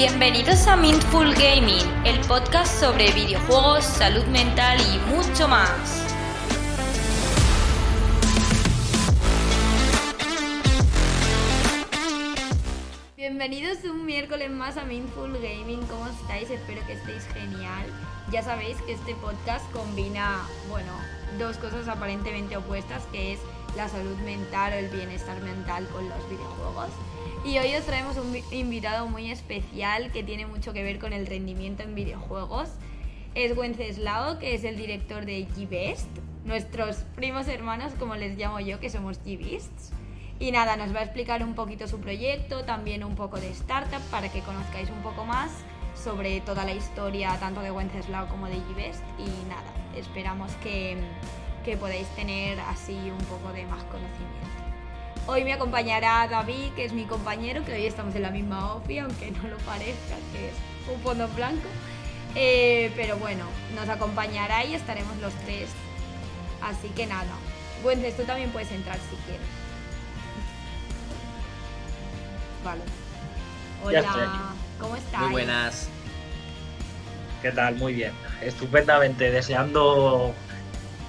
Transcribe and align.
Bienvenidos 0.00 0.68
a 0.68 0.76
Mindful 0.76 1.34
Gaming, 1.34 1.84
el 2.04 2.20
podcast 2.28 2.72
sobre 2.78 3.10
videojuegos, 3.10 3.82
salud 3.82 4.24
mental 4.26 4.78
y 4.80 5.12
mucho 5.12 5.48
más. 5.48 6.06
Bienvenidos 13.16 13.82
un 13.82 14.06
miércoles 14.06 14.52
más 14.52 14.76
a 14.76 14.84
Mindful 14.84 15.32
Gaming, 15.32 15.84
¿cómo 15.88 16.06
estáis? 16.06 16.48
Espero 16.48 16.80
que 16.86 16.92
estéis 16.92 17.24
genial. 17.34 17.86
Ya 18.30 18.44
sabéis 18.44 18.80
que 18.82 18.92
este 18.92 19.16
podcast 19.16 19.68
combina, 19.72 20.46
bueno, 20.68 20.92
dos 21.40 21.56
cosas 21.56 21.88
aparentemente 21.88 22.56
opuestas, 22.56 23.02
que 23.10 23.32
es 23.32 23.40
la 23.76 23.88
salud 23.88 24.16
mental 24.18 24.74
o 24.74 24.76
el 24.76 24.90
bienestar 24.90 25.40
mental 25.42 25.88
con 25.88 26.08
los 26.08 26.30
videojuegos. 26.30 26.90
Y 27.48 27.56
hoy 27.56 27.74
os 27.76 27.86
traemos 27.86 28.18
un 28.18 28.36
invitado 28.50 29.08
muy 29.08 29.30
especial 29.30 30.12
que 30.12 30.22
tiene 30.22 30.44
mucho 30.44 30.74
que 30.74 30.82
ver 30.82 30.98
con 30.98 31.14
el 31.14 31.26
rendimiento 31.26 31.82
en 31.82 31.94
videojuegos. 31.94 32.68
Es 33.34 33.56
Wenceslao, 33.56 34.38
que 34.38 34.52
es 34.52 34.64
el 34.64 34.76
director 34.76 35.24
de 35.24 35.48
G-Best, 35.48 36.10
nuestros 36.44 36.96
primos 37.16 37.48
hermanos, 37.48 37.94
como 37.98 38.16
les 38.16 38.36
llamo 38.36 38.60
yo, 38.60 38.80
que 38.80 38.90
somos 38.90 39.24
G-Beasts. 39.24 39.92
Y 40.38 40.50
nada, 40.52 40.76
nos 40.76 40.94
va 40.94 41.00
a 41.00 41.04
explicar 41.04 41.42
un 41.42 41.54
poquito 41.54 41.88
su 41.88 42.00
proyecto, 42.00 42.66
también 42.66 43.02
un 43.02 43.14
poco 43.14 43.40
de 43.40 43.48
startup 43.48 44.02
para 44.10 44.30
que 44.30 44.40
conozcáis 44.40 44.90
un 44.90 45.00
poco 45.00 45.24
más 45.24 45.50
sobre 45.94 46.42
toda 46.42 46.66
la 46.66 46.74
historia 46.74 47.34
tanto 47.40 47.62
de 47.62 47.70
Wenceslao 47.70 48.28
como 48.28 48.48
de 48.48 48.56
G-Best. 48.56 49.02
Y 49.18 49.48
nada, 49.48 49.72
esperamos 49.96 50.52
que, 50.62 50.98
que 51.64 51.78
podáis 51.78 52.08
tener 52.08 52.60
así 52.60 52.92
un 52.92 53.24
poco 53.24 53.54
de 53.54 53.64
más 53.64 53.82
conocimiento. 53.84 54.67
Hoy 55.30 55.44
me 55.44 55.52
acompañará 55.52 56.26
David, 56.26 56.72
que 56.74 56.86
es 56.86 56.94
mi 56.94 57.04
compañero, 57.04 57.62
que 57.62 57.74
hoy 57.74 57.84
estamos 57.84 58.14
en 58.14 58.22
la 58.22 58.30
misma 58.30 58.72
OFI, 58.72 59.00
aunque 59.00 59.30
no 59.30 59.46
lo 59.46 59.58
parezca, 59.58 60.16
que 60.32 60.48
es 60.48 60.54
un 60.90 60.98
fondo 61.02 61.28
blanco. 61.28 61.68
Eh, 62.34 62.90
pero 62.96 63.18
bueno, 63.18 63.44
nos 63.76 63.86
acompañará 63.90 64.64
y 64.64 64.72
estaremos 64.72 65.14
los 65.18 65.34
tres. 65.44 65.68
Así 66.62 66.88
que 66.96 67.04
nada. 67.04 67.28
Wences, 67.84 68.16
tú 68.16 68.22
también 68.22 68.48
puedes 68.52 68.72
entrar 68.72 68.96
si 68.96 69.16
quieres. 69.26 69.46
Vale. 72.64 72.80
Hola, 73.84 74.54
¿cómo 74.80 74.96
estás? 74.96 75.20
Muy 75.20 75.30
buenas. 75.32 75.90
¿Qué 77.42 77.52
tal? 77.52 77.74
Muy 77.74 77.92
bien. 77.92 78.12
Estupendamente. 78.40 79.30
Deseando 79.30 80.34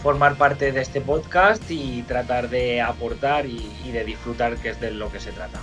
formar 0.01 0.35
parte 0.35 0.71
de 0.71 0.81
este 0.81 1.01
podcast 1.01 1.61
y 1.69 2.03
tratar 2.03 2.49
de 2.49 2.81
aportar 2.81 3.45
y, 3.45 3.91
de 3.91 4.05
disfrutar, 4.05 4.55
que 4.57 4.69
es 4.69 4.79
de 4.79 4.91
lo 4.91 5.11
que 5.11 5.19
se 5.19 5.31
trata. 5.31 5.59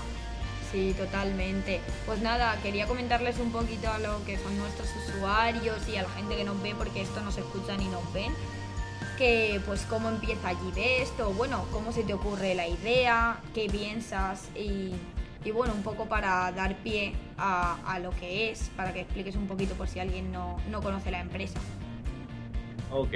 Sí, 0.70 0.95
totalmente. 0.98 1.81
Pues 2.05 2.20
nada, 2.20 2.57
quería 2.62 2.87
comentarles 2.87 3.39
un 3.39 3.51
poquito 3.51 3.91
a 3.91 3.98
lo 3.98 4.23
que 4.25 4.37
son 4.37 4.59
nuestros 4.59 4.89
usuarios 5.09 5.89
y 5.89 5.97
a 5.97 6.03
la 6.03 6.11
gente 6.11 6.37
que 6.37 6.45
nos 6.45 6.61
ve, 6.62 6.75
porque 6.77 7.01
esto 7.01 7.20
nos 7.23 7.39
escuchan 7.39 7.81
y 7.81 7.89
nos 7.89 8.12
ven, 8.12 8.33
que 9.17 9.61
pues 9.64 9.87
cómo 9.89 10.11
empieza 10.11 10.48
allí 10.48 10.73
de 10.75 11.03
esto, 11.03 11.33
bueno, 11.33 11.64
cómo 11.73 11.92
se 11.92 12.03
te 12.03 12.12
ocurre 12.12 12.55
la 12.55 12.69
idea, 12.69 13.41
qué 13.55 13.69
piensas 13.70 14.51
y, 14.55 14.92
bueno, 15.53 15.73
un 15.73 15.83
poco 15.83 16.07
para 16.07 16.51
dar 16.53 16.77
pie 16.83 17.14
a, 17.39 17.98
lo 18.03 18.11
que 18.11 18.51
es, 18.51 18.69
para 18.77 18.92
que 18.92 19.01
expliques 19.01 19.37
un 19.37 19.47
poquito 19.47 19.75
por 19.77 19.89
si 19.89 20.01
alguien 20.01 20.31
no, 20.31 20.59
no 20.70 20.83
conoce 20.83 21.11
la 21.11 21.20
empresa. 21.20 21.61
Ok, 22.91 23.14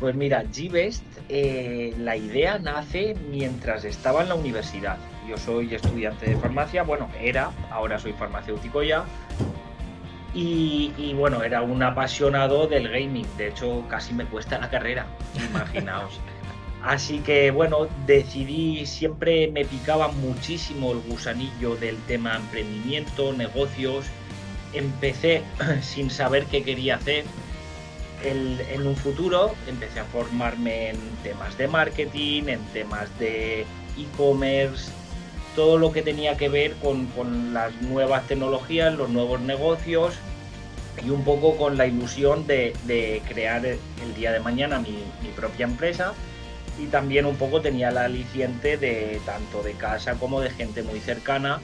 pues 0.00 0.14
mira, 0.16 0.42
G-Best, 0.44 1.04
eh, 1.28 1.94
la 1.98 2.16
idea 2.16 2.58
nace 2.58 3.14
mientras 3.30 3.84
estaba 3.84 4.22
en 4.22 4.30
la 4.30 4.34
universidad. 4.34 4.96
Yo 5.28 5.36
soy 5.36 5.74
estudiante 5.74 6.26
de 6.26 6.36
farmacia, 6.36 6.82
bueno, 6.82 7.08
era, 7.20 7.52
ahora 7.70 7.98
soy 7.98 8.14
farmacéutico 8.14 8.82
ya. 8.82 9.04
Y, 10.32 11.12
bueno, 11.14 11.42
era 11.42 11.60
un 11.62 11.82
apasionado 11.82 12.66
del 12.66 12.88
gaming. 12.88 13.26
De 13.36 13.48
hecho, 13.48 13.84
casi 13.88 14.14
me 14.14 14.24
cuesta 14.24 14.58
la 14.58 14.70
carrera, 14.70 15.06
imaginaos. 15.50 16.18
Así 16.82 17.18
que 17.18 17.50
bueno, 17.50 17.88
decidí, 18.06 18.86
siempre 18.86 19.48
me 19.48 19.66
picaba 19.66 20.08
muchísimo 20.08 20.92
el 20.92 21.00
gusanillo 21.00 21.76
del 21.76 21.98
tema 22.04 22.36
emprendimiento, 22.36 23.34
negocios. 23.34 24.06
Empecé 24.72 25.42
sin 25.82 26.08
saber 26.08 26.46
qué 26.46 26.62
quería 26.62 26.94
hacer 26.94 27.24
en 28.24 28.86
un 28.86 28.96
futuro 28.96 29.54
empecé 29.66 30.00
a 30.00 30.04
formarme 30.04 30.90
en 30.90 30.98
temas 31.22 31.56
de 31.56 31.68
marketing, 31.68 32.44
en 32.48 32.60
temas 32.66 33.08
de 33.18 33.64
e-commerce, 33.96 34.90
todo 35.54 35.78
lo 35.78 35.92
que 35.92 36.02
tenía 36.02 36.36
que 36.36 36.48
ver 36.48 36.74
con, 36.76 37.08
las 37.52 37.74
nuevas 37.82 38.26
tecnologías, 38.26 38.94
los 38.94 39.08
nuevos 39.10 39.40
negocios 39.40 40.14
y 41.04 41.10
un 41.10 41.24
poco 41.24 41.56
con 41.56 41.76
la 41.76 41.86
ilusión 41.86 42.46
de, 42.46 43.22
crear 43.28 43.64
el 43.64 44.14
día 44.16 44.32
de 44.32 44.40
mañana 44.40 44.78
mi, 44.80 45.04
mi, 45.22 45.28
propia 45.34 45.64
empresa. 45.64 46.12
Y 46.78 46.86
también 46.86 47.26
un 47.26 47.36
poco 47.36 47.60
tenía 47.60 47.90
la 47.90 48.04
aliciente 48.04 48.76
de 48.76 49.20
tanto 49.26 49.62
de 49.62 49.72
casa 49.72 50.14
como 50.14 50.40
de 50.40 50.50
gente 50.50 50.82
muy 50.82 51.00
cercana 51.00 51.60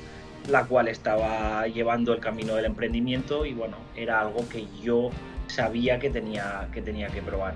la 0.49 0.65
cual 0.65 0.89
estaba 0.89 1.67
llevando 1.67 2.13
el 2.13 2.21
camino 2.21 2.55
del 2.55 2.67
emprendimiento 2.67 3.45
y 3.47 3.53
bueno, 3.53 3.79
era 3.97 4.21
algo 4.21 4.49
que 4.49 4.67
yo 4.83 5.11
sabía 5.49 5.99
que 5.99 6.11
tenía 6.11 6.69
que, 6.73 7.23
probar. 7.23 7.55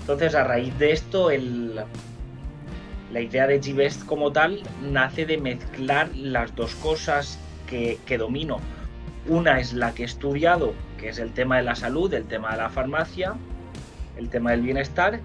Entonces, 0.00 0.34
a 0.34 0.44
raíz 0.44 0.76
de 0.78 0.92
esto, 0.92 1.30
el, 1.30 1.80
la 3.12 3.20
idea 3.20 3.46
de 3.46 3.60
G-Best 3.60 4.04
como 4.06 4.32
tal 4.32 4.62
nace 4.82 5.26
de 5.26 5.38
mezclar 5.38 6.08
las 6.16 6.54
dos 6.54 6.74
cosas 6.76 7.38
que, 7.66 7.98
que, 8.06 8.18
domino. 8.18 8.58
Una 9.28 9.60
es 9.60 9.72
la 9.72 9.94
que 9.94 10.02
he 10.02 10.06
estudiado, 10.06 10.74
que 10.98 11.08
es 11.08 11.18
el 11.18 11.32
tema 11.32 11.58
de 11.58 11.62
la 11.62 11.76
salud, 11.76 12.12
el 12.12 12.24
tema 12.24 12.52
de 12.52 12.58
la 12.58 12.70
farmacia, 12.70 13.34
el 14.16 14.28
tema 14.28 14.50
del 14.50 14.62
bienestar, 14.62 15.20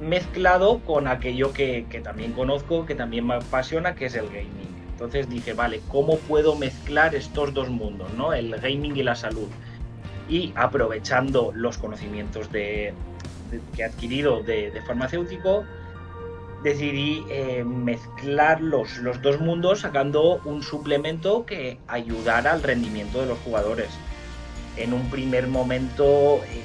mezclado 0.00 0.80
con 0.80 1.06
aquello 1.06 1.52
que, 1.52 1.86
que 1.88 2.00
también 2.00 2.32
conozco, 2.32 2.86
que 2.86 2.94
también 2.94 3.26
me 3.26 3.34
apasiona, 3.34 3.94
que 3.94 4.06
es 4.06 4.14
el 4.14 4.26
gaming. 4.26 4.68
Entonces 4.90 5.28
dije, 5.28 5.52
vale, 5.52 5.80
¿cómo 5.88 6.18
puedo 6.18 6.56
mezclar 6.56 7.14
estos 7.14 7.54
dos 7.54 7.68
mundos, 7.68 8.12
¿no? 8.14 8.32
el 8.32 8.50
gaming 8.56 8.96
y 8.96 9.04
la 9.04 9.14
salud? 9.14 9.46
Y 10.28 10.52
aprovechando 10.56 11.52
los 11.54 11.78
conocimientos 11.78 12.52
de, 12.52 12.92
que 13.74 13.82
he 13.82 13.84
adquirido 13.84 14.42
de, 14.42 14.82
farmacéutico, 14.86 15.64
decidí 16.62 17.24
eh, 17.30 17.64
mezclar 17.64 18.60
los, 18.60 18.98
los, 18.98 19.22
dos 19.22 19.40
mundos 19.40 19.80
sacando 19.80 20.40
un 20.44 20.62
suplemento 20.62 21.46
que 21.46 21.78
ayudara 21.86 22.52
al 22.52 22.62
rendimiento 22.62 23.20
de 23.20 23.26
los 23.26 23.38
jugadores. 23.38 23.88
En 24.76 24.92
un 24.92 25.08
primer 25.10 25.48
momento 25.48 26.40
eh, 26.44 26.62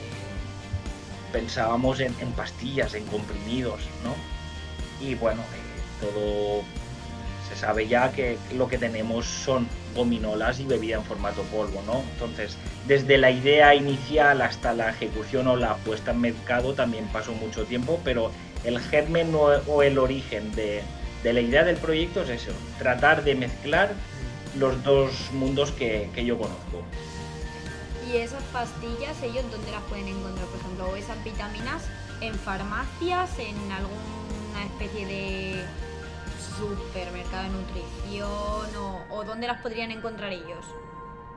pensábamos 1.31 1.99
en, 1.99 2.13
pastillas, 2.35 2.93
en 2.93 3.05
comprimidos, 3.05 3.81
¿no? 4.03 4.15
Y 5.05 5.15
bueno, 5.15 5.41
eh, 5.41 6.01
todo 6.01 6.63
se 7.49 7.55
sabe 7.55 7.87
ya 7.87 8.11
que 8.11 8.37
lo 8.55 8.67
que 8.67 8.77
tenemos 8.77 9.25
son 9.25 9.67
gominolas 9.95 10.59
y 10.59 10.65
bebida 10.65 10.97
en 10.97 11.03
formato 11.03 11.41
polvo, 11.43 11.81
¿no? 11.85 12.03
Entonces, 12.13 12.57
desde 12.87 13.17
la 13.17 13.31
idea 13.31 13.75
inicial 13.75 14.41
hasta 14.41 14.73
la 14.73 14.89
ejecución 14.89 15.47
o 15.47 15.55
la 15.55 15.75
puesta 15.77 16.11
en 16.11 16.21
mercado 16.21 16.73
también 16.73 17.05
pasó 17.07 17.33
mucho 17.33 17.65
tiempo, 17.65 17.99
pero 18.03 18.31
el 18.63 18.79
germen 18.79 19.33
o, 19.35 19.83
el 19.83 19.97
origen 19.97 20.51
de, 20.53 20.83
la 21.23 21.39
idea 21.39 21.63
del 21.63 21.77
proyecto 21.77 22.23
es 22.23 22.29
eso, 22.29 22.51
tratar 22.79 23.23
de 23.23 23.35
mezclar 23.35 23.93
los 24.57 24.81
dos 24.83 25.11
mundos 25.33 25.71
que, 25.71 26.09
yo 26.15 26.37
conozco. 26.37 26.83
¿Y 28.11 28.17
esas 28.17 28.43
pastillas, 28.45 29.21
ellos 29.23 29.43
dónde 29.51 29.71
las 29.71 29.81
pueden 29.83 30.07
encontrar? 30.07 30.45
Por 30.47 30.59
ejemplo, 30.59 30.95
esas 30.95 31.23
vitaminas 31.23 31.83
en 32.21 32.35
farmacias, 32.35 33.31
en 33.39 33.71
alguna 33.71 34.65
especie 34.65 35.05
de 35.07 35.65
supermercado 36.57 37.43
de 37.43 37.49
nutrición 37.49 39.05
o, 39.09 39.23
dónde 39.23 39.47
las 39.47 39.61
podrían 39.61 39.91
encontrar 39.91 40.31
ellos? 40.31 40.65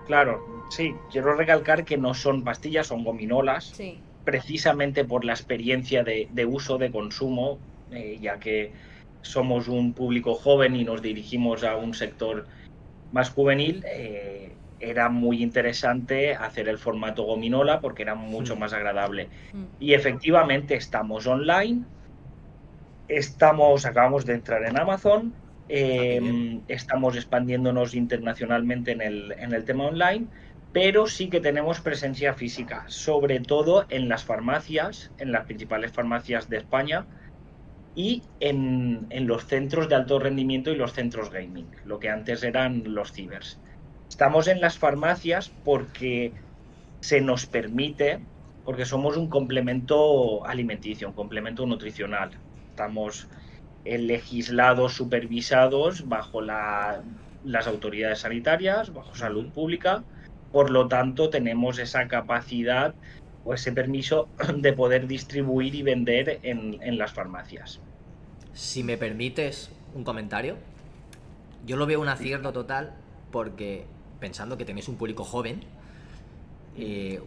Claro, 0.06 0.64
sí, 0.70 0.94
quiero 1.10 1.34
recalcar 1.34 1.84
que 1.84 1.96
no 1.96 2.14
son 2.14 2.44
pastillas, 2.44 2.88
son 2.88 3.04
gominolas, 3.04 3.74
precisamente 4.24 5.04
por 5.04 5.24
la 5.24 5.32
experiencia 5.32 6.04
de, 6.04 6.46
uso, 6.46 6.78
de 6.78 6.90
consumo, 6.90 7.58
eh, 7.90 8.18
ya 8.20 8.38
que 8.38 8.72
somos 9.22 9.68
un 9.68 9.92
público 9.92 10.34
joven 10.34 10.76
y 10.76 10.84
nos 10.84 11.02
dirigimos 11.02 11.64
a 11.64 11.76
un 11.76 11.94
sector 11.94 12.46
más 13.12 13.30
juvenil, 13.30 13.84
eh, 13.86 14.52
era 14.78 15.08
muy 15.08 15.42
interesante 15.42 16.34
hacer 16.34 16.68
el 16.68 16.78
formato 16.78 17.22
gominola 17.22 17.80
porque 17.80 18.02
era 18.02 18.14
mucho 18.14 18.56
más 18.56 18.72
agradable. 18.72 19.28
Mm. 19.52 19.64
Y 19.80 19.94
efectivamente 19.94 20.74
estamos 20.74 21.26
online, 21.26 21.84
Estamos, 23.08 23.86
acabamos 23.86 24.26
de 24.26 24.34
entrar 24.34 24.64
en 24.64 24.78
Amazon, 24.78 25.34
em, 25.68 26.64
estamos 26.68 27.16
expandiéndonos 27.16 27.94
internacionalmente 27.94 28.92
en 28.92 29.00
el, 29.02 29.32
en 29.38 29.52
el 29.52 29.64
tema 29.64 29.86
online, 29.86 30.28
pero 30.72 31.06
sí 31.06 31.30
que 31.30 31.40
tenemos 31.40 31.80
presencia 31.80 32.34
física, 32.34 32.84
sobre 32.88 33.40
todo 33.40 33.86
en 33.88 34.08
las 34.08 34.24
farmacias, 34.24 35.12
en 35.18 35.32
las 35.32 35.46
principales 35.46 35.92
farmacias 35.92 36.48
de 36.48 36.58
España 36.58 37.06
y 37.94 38.24
en, 38.40 39.06
en 39.10 39.26
los 39.26 39.46
centros 39.46 39.88
de 39.88 39.94
alto 39.96 40.18
rendimiento 40.18 40.70
y 40.70 40.76
los 40.76 40.92
centros 40.92 41.30
gaming, 41.30 41.70
lo 41.84 41.98
que 41.98 42.10
antes 42.10 42.42
eran 42.42 42.82
los 42.94 43.12
cibers. 43.12 43.62
Estamos 44.10 44.48
en 44.48 44.60
las 44.60 44.78
farmacias 44.78 45.50
porque 45.64 46.34
se 47.00 47.20
nos 47.20 47.46
permite, 47.46 48.26
porque 48.64 48.84
somos 48.84 49.16
un 49.16 49.28
complemento 49.30 50.44
alimenticio, 50.46 51.08
un 51.08 51.14
complemento 51.14 51.66
nutricional. 51.66 52.45
Estamos 52.76 53.26
legislados, 53.87 54.93
supervisados 54.93 56.06
bajo 56.11 56.43
las 56.43 57.67
autoridades 57.67 58.19
sanitarias, 58.19 58.93
bajo 58.93 59.14
salud 59.14 59.49
pública. 59.49 60.05
Por 60.52 60.69
lo 60.69 60.87
tanto, 60.87 61.31
tenemos 61.31 61.78
esa 61.78 62.06
capacidad 62.06 62.94
o 63.46 63.55
ese 63.55 63.73
permiso 63.73 64.28
de 64.58 64.75
poder 64.75 65.06
distribuir 65.06 65.75
y 65.75 65.82
vender 65.82 66.38
en, 66.43 66.76
en 66.82 66.99
las 66.99 67.14
farmacias. 67.14 67.81
Si 68.52 68.82
me 68.82 68.99
permites 68.99 69.70
un 69.94 70.05
comentario, 70.05 70.58
yo 71.64 71.78
lo 71.78 71.87
veo 71.87 71.99
un 71.99 72.08
acierto 72.08 72.52
total 72.52 72.93
porque 73.32 73.87
pensando 74.20 74.58
que 74.58 74.67
tenéis 74.67 74.88
un 74.88 74.96
público 74.96 75.25
joven, 75.25 75.61
eh, 76.76 77.23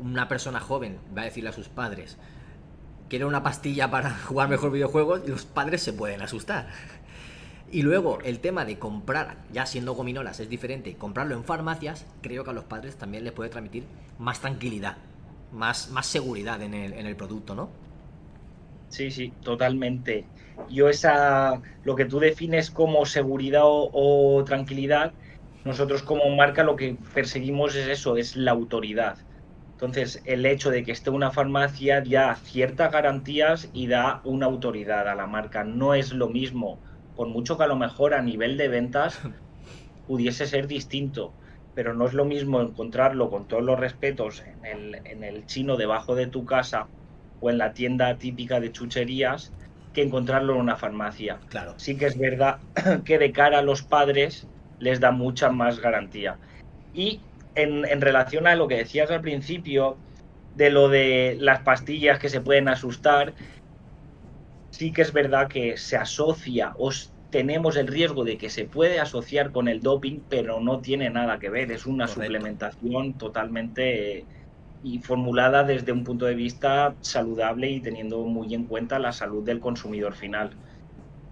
una 0.00 0.26
persona 0.26 0.58
joven 0.58 0.98
va 1.16 1.22
a 1.22 1.26
decirle 1.26 1.50
a 1.50 1.52
sus 1.52 1.68
padres, 1.68 2.18
quiero 3.14 3.28
una 3.28 3.44
pastilla 3.44 3.92
para 3.92 4.10
jugar 4.26 4.48
mejor 4.48 4.72
videojuegos, 4.72 5.28
los 5.28 5.44
padres 5.44 5.80
se 5.82 5.92
pueden 5.92 6.20
asustar. 6.20 6.66
Y 7.70 7.82
luego 7.82 8.18
el 8.24 8.40
tema 8.40 8.64
de 8.64 8.80
comprar, 8.80 9.36
ya 9.52 9.66
siendo 9.66 9.94
gominolas 9.94 10.40
es 10.40 10.48
diferente, 10.48 10.96
comprarlo 10.96 11.36
en 11.36 11.44
farmacias, 11.44 12.06
creo 12.22 12.42
que 12.42 12.50
a 12.50 12.52
los 12.52 12.64
padres 12.64 12.96
también 12.96 13.22
les 13.22 13.32
puede 13.32 13.50
transmitir 13.50 13.84
más 14.18 14.40
tranquilidad, 14.40 14.96
más, 15.52 15.90
más 15.90 16.06
seguridad 16.06 16.60
en 16.60 16.74
el, 16.74 16.92
en 16.92 17.06
el 17.06 17.14
producto, 17.14 17.54
¿no? 17.54 17.68
Sí, 18.88 19.12
sí, 19.12 19.32
totalmente. 19.44 20.24
Yo 20.68 20.88
esa, 20.88 21.62
lo 21.84 21.94
que 21.94 22.06
tú 22.06 22.18
defines 22.18 22.72
como 22.72 23.06
seguridad 23.06 23.62
o 23.64 24.42
tranquilidad, 24.44 25.12
nosotros 25.64 26.02
como 26.02 26.34
marca 26.34 26.64
lo 26.64 26.74
que 26.74 26.96
perseguimos 27.14 27.76
es 27.76 27.86
eso, 27.86 28.16
es 28.16 28.34
la 28.34 28.50
autoridad. 28.50 29.18
Entonces, 29.74 30.22
el 30.24 30.46
hecho 30.46 30.70
de 30.70 30.84
que 30.84 30.92
esté 30.92 31.10
una 31.10 31.32
farmacia 31.32 32.00
da 32.00 32.36
ciertas 32.36 32.92
garantías 32.92 33.68
y 33.72 33.88
da 33.88 34.20
una 34.24 34.46
autoridad 34.46 35.08
a 35.08 35.16
la 35.16 35.26
marca. 35.26 35.64
No 35.64 35.94
es 35.94 36.12
lo 36.12 36.28
mismo, 36.28 36.80
por 37.14 37.28
mucho 37.28 37.58
que 37.58 37.64
a 37.64 37.66
lo 37.66 37.76
mejor 37.76 38.14
a 38.14 38.22
nivel 38.22 38.56
de 38.56 38.68
ventas 38.68 39.18
pudiese 40.06 40.46
ser 40.46 40.68
distinto, 40.68 41.36
pero 41.74 41.92
no 41.92 42.06
es 42.06 42.14
lo 42.14 42.24
mismo 42.24 42.60
encontrarlo 42.60 43.30
con 43.30 43.48
todos 43.48 43.64
los 43.64 43.78
respetos 43.78 44.42
en 44.46 44.64
el, 44.64 45.00
en 45.04 45.24
el 45.24 45.46
chino 45.46 45.76
debajo 45.76 46.14
de 46.14 46.28
tu 46.28 46.44
casa 46.44 46.88
o 47.40 47.50
en 47.50 47.58
la 47.58 47.72
tienda 47.72 48.16
típica 48.16 48.60
de 48.60 48.70
chucherías 48.70 49.54
que 49.92 50.02
encontrarlo 50.02 50.54
en 50.54 50.60
una 50.60 50.76
farmacia. 50.76 51.40
Claro. 51.48 51.74
Sí 51.78 51.96
que 51.96 52.06
es 52.06 52.16
verdad 52.16 52.60
que 53.04 53.18
de 53.18 53.32
cara 53.32 53.58
a 53.58 53.62
los 53.62 53.82
padres 53.82 54.48
les 54.78 55.00
da 55.00 55.10
mucha 55.10 55.50
más 55.50 55.80
garantía. 55.80 56.38
Y 56.92 57.22
en, 57.54 58.00
relación 58.00 58.46
a 58.46 58.56
lo 58.56 58.68
que 58.68 58.76
decías 58.76 59.10
al 59.10 59.20
principio, 59.20 59.96
de 60.56 60.70
lo 60.70 60.88
de 60.88 61.36
las 61.40 61.60
pastillas 61.60 62.18
que 62.18 62.28
se 62.28 62.40
pueden 62.40 62.68
asustar, 62.68 63.34
sí 64.70 64.92
que 64.92 65.02
es 65.02 65.12
verdad 65.12 65.48
que 65.48 65.76
se 65.76 65.96
asocia 65.96 66.74
o 66.78 66.90
tenemos 67.30 67.76
el 67.76 67.88
riesgo 67.88 68.24
de 68.24 68.38
que 68.38 68.50
se 68.50 68.64
puede 68.64 69.00
asociar 69.00 69.50
con 69.50 69.66
el 69.66 69.80
doping, 69.80 70.20
pero 70.28 70.60
no 70.60 70.80
tiene 70.80 71.10
nada 71.10 71.40
que 71.40 71.50
ver, 71.50 71.72
es 71.72 71.86
una 71.86 72.06
suplementación 72.06 73.14
totalmente 73.14 74.24
y 74.84 74.98
formulada 74.98 75.64
desde 75.64 75.92
un 75.92 76.04
punto 76.04 76.26
de 76.26 76.34
vista 76.34 76.94
saludable 77.00 77.70
y 77.70 77.80
teniendo 77.80 78.22
muy 78.24 78.54
en 78.54 78.64
cuenta 78.64 78.98
la 78.98 79.12
salud 79.12 79.42
del 79.42 79.58
consumidor 79.58 80.14
final. 80.14 80.50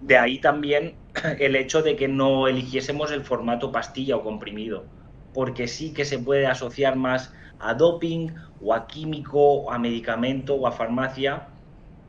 De 0.01 0.17
ahí 0.17 0.39
también 0.39 0.95
el 1.39 1.55
hecho 1.55 1.81
de 1.81 1.95
que 1.95 2.07
no 2.07 2.47
eligiésemos 2.47 3.11
el 3.11 3.21
formato 3.21 3.71
pastilla 3.71 4.17
o 4.17 4.23
comprimido, 4.23 4.85
porque 5.33 5.67
sí 5.67 5.93
que 5.93 6.05
se 6.05 6.19
puede 6.19 6.47
asociar 6.47 6.95
más 6.95 7.33
a 7.59 7.73
doping 7.73 8.29
o 8.61 8.73
a 8.73 8.87
químico 8.87 9.39
o 9.39 9.71
a 9.71 9.79
medicamento 9.79 10.55
o 10.55 10.67
a 10.67 10.71
farmacia, 10.71 11.47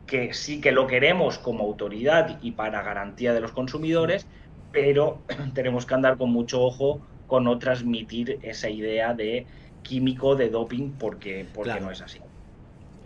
que 0.07 0.35
sí 0.35 0.61
que 0.61 0.73
lo 0.73 0.87
queremos 0.87 1.39
como 1.39 1.65
autoridad 1.65 2.39
y 2.43 2.53
para 2.53 2.83
garantía 2.83 3.33
de 3.33 3.41
los 3.41 3.53
consumidores, 3.53 4.27
pero 4.73 5.23
tenemos 5.55 5.87
que 5.87 5.95
andar 5.95 6.17
con 6.17 6.31
mucho 6.31 6.63
ojo 6.63 7.01
con 7.27 7.45
no 7.45 7.59
transmitir 7.59 8.39
esa 8.43 8.69
idea 8.69 9.15
de 9.15 9.47
químico, 9.83 10.37
de 10.37 10.51
doping, 10.51 10.93
porque, 10.99 11.47
porque 11.55 11.81
no 11.81 11.91
es 11.91 12.01
así. 12.01 12.21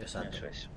Exacto. 0.01 0.37
Eso 0.37 0.47
es. 0.47 0.69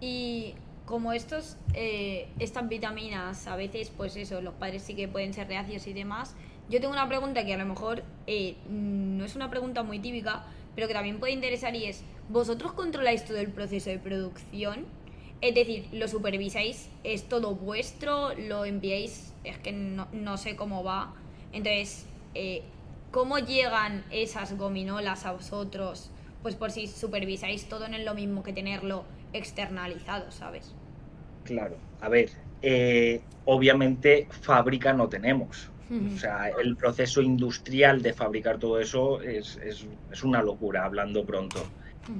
Y 0.00 0.54
como 0.86 1.12
estos, 1.12 1.56
eh, 1.74 2.28
estas 2.38 2.68
vitaminas, 2.68 3.46
a 3.46 3.56
veces, 3.56 3.90
pues 3.96 4.16
eso, 4.16 4.40
los 4.40 4.54
padres 4.54 4.82
sí 4.82 4.94
que 4.94 5.08
pueden 5.08 5.32
ser 5.34 5.48
reacios 5.48 5.86
y 5.86 5.92
demás. 5.92 6.34
Yo 6.70 6.80
tengo 6.80 6.92
una 6.92 7.08
pregunta 7.08 7.44
que 7.44 7.52
a 7.52 7.58
lo 7.58 7.66
mejor 7.66 8.04
eh, 8.28 8.54
no 8.68 9.24
es 9.24 9.34
una 9.34 9.50
pregunta 9.50 9.82
muy 9.82 9.98
típica, 9.98 10.44
pero 10.76 10.86
que 10.86 10.94
también 10.94 11.18
puede 11.18 11.32
interesar 11.32 11.74
y 11.74 11.86
es, 11.86 12.04
¿vosotros 12.28 12.74
controláis 12.74 13.24
todo 13.24 13.38
el 13.38 13.48
proceso 13.48 13.90
de 13.90 13.98
producción? 13.98 14.86
Es 15.40 15.56
decir, 15.56 15.88
¿lo 15.90 16.06
supervisáis? 16.06 16.88
¿Es 17.02 17.28
todo 17.28 17.56
vuestro? 17.56 18.34
¿Lo 18.34 18.64
enviáis? 18.64 19.34
Es 19.42 19.58
que 19.58 19.72
no, 19.72 20.06
no 20.12 20.36
sé 20.36 20.54
cómo 20.54 20.84
va. 20.84 21.12
Entonces, 21.52 22.06
eh, 22.34 22.62
¿cómo 23.10 23.38
llegan 23.40 24.04
esas 24.12 24.56
gominolas 24.56 25.26
a 25.26 25.32
vosotros? 25.32 26.12
Pues 26.44 26.54
por 26.54 26.70
si 26.70 26.86
supervisáis 26.86 27.68
todo, 27.68 27.88
no 27.88 27.96
es 27.96 28.04
lo 28.04 28.14
mismo 28.14 28.44
que 28.44 28.52
tenerlo 28.52 29.02
externalizado, 29.32 30.30
¿sabes? 30.30 30.72
Claro, 31.42 31.74
a 32.00 32.08
ver, 32.08 32.30
eh, 32.62 33.22
obviamente 33.44 34.28
fábrica 34.30 34.92
no 34.92 35.08
tenemos. 35.08 35.68
O 35.90 36.18
sea, 36.18 36.50
el 36.50 36.76
proceso 36.76 37.20
industrial 37.20 38.00
de 38.00 38.12
fabricar 38.12 38.58
todo 38.58 38.78
eso 38.78 39.20
es, 39.22 39.58
una 40.22 40.40
locura, 40.40 40.84
hablando 40.84 41.24
pronto. 41.24 41.66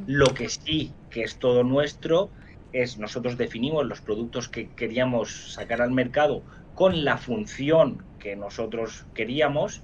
Lo 0.07 0.27
que 0.35 0.49
sí, 0.49 0.93
que 1.09 1.23
es 1.23 1.37
todo 1.37 1.63
nuestro, 1.63 2.31
es 2.73 2.99
nosotros 2.99 3.39
definimos 3.39 3.87
los 3.87 4.01
productos 4.01 4.49
que 4.49 4.71
queríamos 4.71 5.53
sacar 5.53 5.83
al 5.83 5.93
mercado 5.93 6.43
con 6.75 7.05
la 7.05 7.17
función 7.17 8.03
que 8.19 8.35
nosotros 8.35 9.07
queríamos. 9.15 9.83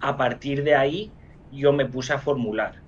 A 0.00 0.18
partir 0.18 0.62
de 0.62 0.74
ahí, 0.74 1.10
yo 1.50 1.72
me 1.72 1.86
puse 1.86 2.12
a 2.12 2.18
formular 2.18 2.84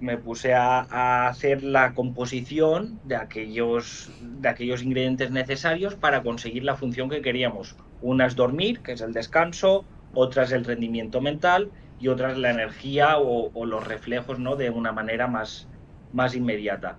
me 0.00 0.16
puse 0.16 0.54
a, 0.54 1.28
hacer 1.28 1.62
la 1.62 1.92
composición 1.92 2.98
de 3.04 3.16
aquellos, 3.16 4.10
de 4.22 4.48
aquellos 4.48 4.82
ingredientes 4.82 5.30
necesarios 5.30 5.94
para 5.94 6.22
conseguir 6.22 6.64
la 6.64 6.74
función 6.74 7.10
que 7.10 7.20
queríamos. 7.20 7.76
Una 8.02 8.26
es 8.26 8.36
dormir, 8.36 8.80
que 8.80 8.92
es 8.92 9.00
el 9.00 9.12
descanso, 9.12 9.84
otra 10.14 10.44
es 10.44 10.52
el 10.52 10.64
rendimiento 10.64 11.20
mental 11.20 11.70
y 12.00 12.08
otra 12.08 12.32
es 12.32 12.38
la 12.38 12.50
energía 12.50 13.18
o, 13.18 13.66
los 13.66 13.86
reflejos 13.86 14.38
¿no? 14.38 14.56
de 14.56 14.70
una 14.70 14.92
manera 14.92 15.26
más, 15.26 15.68
más 16.12 16.34
inmediata. 16.34 16.96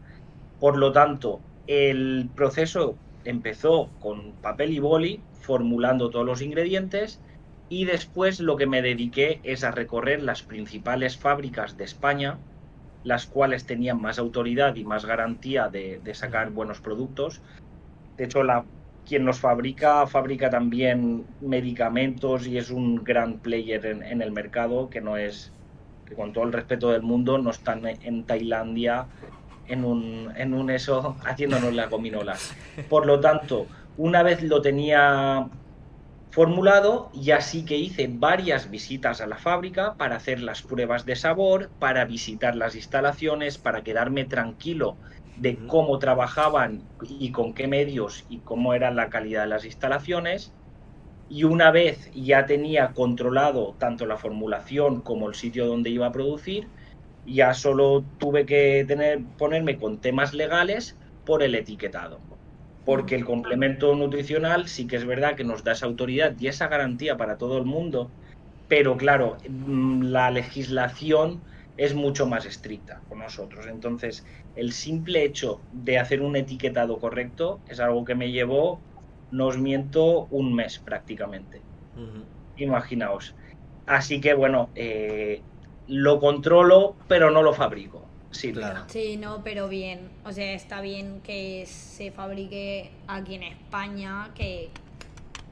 Por 0.60 0.78
lo 0.78 0.92
tanto, 0.92 1.40
el 1.68 2.30
proceso 2.36 2.96
empezó 3.26 3.90
con 4.00 4.34
papel 4.42 4.72
y 4.72 4.80
boli, 4.80 5.20
formulando 5.34 6.10
todos 6.10 6.26
los 6.26 6.42
ingredientes, 6.42 7.20
y 7.70 7.86
después 7.86 8.40
lo 8.40 8.58
que 8.58 8.68
me 8.68 8.82
dediqué 8.82 9.40
es 9.44 9.64
a 9.64 9.72
recorrer 9.72 10.22
las 10.22 10.44
principales 10.44 11.18
fábricas 11.18 11.78
de 11.78 11.86
España, 11.86 12.38
las 13.04 13.26
cuales 13.26 13.66
tenían 13.66 14.02
más 14.02 14.20
autoridad 14.20 14.76
y 14.76 14.84
más 14.84 15.06
garantía 15.06 15.70
de, 15.70 16.02
sacar 16.14 16.52
buenos 16.52 16.82
productos. 16.82 17.42
De 18.18 18.26
hecho, 18.26 18.44
la, 18.44 18.66
quien 19.12 19.26
nos 19.26 19.42
fabrica, 19.42 20.08
fabrica 20.08 20.50
también 20.50 21.26
medicamentos 21.42 22.48
y 22.48 22.58
es 22.58 22.70
un 22.72 23.04
gran 23.04 23.40
player 23.40 23.86
en, 23.86 24.22
el 24.22 24.32
mercado, 24.32 24.90
que 24.90 25.02
no 25.02 25.18
es, 25.18 25.52
que 26.06 26.16
con 26.16 26.32
todo 26.32 26.46
el 26.46 26.54
respeto 26.54 26.92
del 26.92 27.02
mundo, 27.02 27.38
no 27.38 27.50
están 27.50 27.86
en 27.86 28.24
Tailandia 28.24 29.08
en 29.68 29.84
un, 29.84 30.32
en 30.38 30.54
un 30.54 30.70
eso 30.70 31.18
haciéndonos 31.26 31.74
las 31.74 31.90
gominolas. 31.90 32.56
Por 32.88 33.06
lo 33.06 33.20
tanto, 33.20 33.68
una 33.98 34.24
vez 34.24 34.44
lo 34.44 34.62
tenía 34.62 35.46
formulado 36.30 37.10
y 37.14 37.32
así 37.32 37.66
que 37.66 37.76
hice 37.76 38.10
varias 38.10 38.72
visitas 38.72 39.20
a 39.20 39.28
la 39.28 39.36
fábrica 39.36 39.96
para 39.96 40.16
hacer 40.16 40.40
las 40.40 40.62
pruebas 40.62 41.06
de 41.06 41.18
sabor, 41.18 41.70
para 41.80 42.06
visitar 42.06 42.56
las 42.56 42.76
instalaciones, 42.76 43.58
para 43.58 43.84
quedarme 43.84 44.24
tranquilo 44.24 44.96
de 45.38 45.58
cómo 45.68 46.00
trabajaban 46.00 46.82
y 47.02 47.32
con 47.32 47.54
qué 47.54 47.68
medios 47.68 48.26
y 48.30 48.40
cómo 48.40 48.74
era 48.74 48.92
la 48.92 49.10
calidad 49.10 49.44
de 49.44 49.50
las 49.50 49.66
instalaciones. 49.66 50.54
Y 51.30 51.46
una 51.46 51.72
vez 51.72 52.12
ya 52.14 52.46
tenía 52.46 52.92
controlado 52.94 53.76
tanto 53.78 54.06
la 54.06 54.18
formulación 54.18 55.02
como 55.02 55.30
el 55.30 55.36
sitio 55.36 55.66
donde 55.66 55.90
iba 55.90 56.08
a 56.08 56.12
producir, 56.12 56.68
ya 57.26 57.54
solo 57.54 58.04
tuve 58.18 58.46
que 58.46 58.84
tener, 58.88 59.22
ponerme 59.38 59.78
con 59.78 60.00
temas 60.00 60.34
legales 60.34 60.98
por 61.26 61.44
el 61.44 61.56
etiquetado 61.56 62.20
porque 62.86 63.16
el 63.16 63.26
complemento 63.26 63.96
nutricional 63.96 64.68
sí 64.68 64.88
que 64.88 64.96
es 64.96 65.06
verdad 65.06 65.36
que 65.36 65.44
nos 65.44 65.64
da 65.64 65.74
esa 65.74 65.86
autoridad 65.86 66.34
y 66.40 66.48
esa 66.48 66.68
garantía 66.68 67.18
para 67.18 67.38
todo 67.38 67.58
el 67.58 67.66
mundo, 67.66 68.10
pero 68.68 68.98
claro, 68.98 69.38
mm, 69.48 70.04
la 70.04 70.32
legislación 70.32 71.42
es 71.78 71.94
mucho 71.96 72.26
más 72.28 72.46
estricta 72.46 73.02
con 73.08 73.20
nosotros. 73.20 73.66
Entonces, 73.68 74.26
el 74.56 74.72
simple 74.72 75.24
hecho 75.24 75.62
de 75.72 75.98
hacer 75.98 76.22
un 76.22 76.36
etiquetado 76.36 77.00
correcto 77.00 77.62
es 77.68 77.80
algo 77.80 78.06
que 78.06 78.16
me 78.16 78.32
llevó, 78.32 78.82
no 79.32 79.48
os 79.48 79.58
miento, 79.58 80.28
un 80.28 80.54
mes 80.54 80.80
prácticamente. 80.80 81.62
Imaginaos. 82.58 83.36
Así 83.86 84.22
que 84.22 84.34
bueno, 84.34 84.70
eh, 84.76 85.42
lo 85.88 86.20
controlo, 86.20 86.96
pero 87.08 87.32
no 87.32 87.42
lo 87.42 87.54
fabrico. 87.54 88.08
Sí, 88.32 88.54
Claro. 88.54 88.84
Sí, 88.88 89.18
no, 89.18 89.44
pero 89.44 89.68
bien. 89.68 90.10
O 90.24 90.32
sea, 90.32 90.54
está 90.54 90.80
bien 90.80 91.20
que 91.22 91.66
se 91.66 92.12
fabrique 92.12 92.90
aquí 93.08 93.36
en 93.36 93.44
España, 93.44 94.32
que 94.36 94.70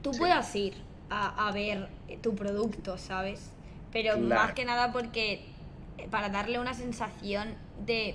tú 0.02 0.14
Sí. 0.14 0.20
puedas 0.20 0.54
ir 0.56 0.74
a, 1.10 1.48
a 1.48 1.52
ver 1.52 1.88
tu 2.22 2.34
producto, 2.34 2.96
¿sabes? 2.96 3.52
Pero 3.92 4.14
Claro. 4.14 4.28
más 4.28 4.54
que 4.54 4.64
nada 4.64 4.92
porque 4.92 5.44
para 6.10 6.28
darle 6.28 6.58
una 6.58 6.74
sensación 6.74 7.54
de 7.84 8.14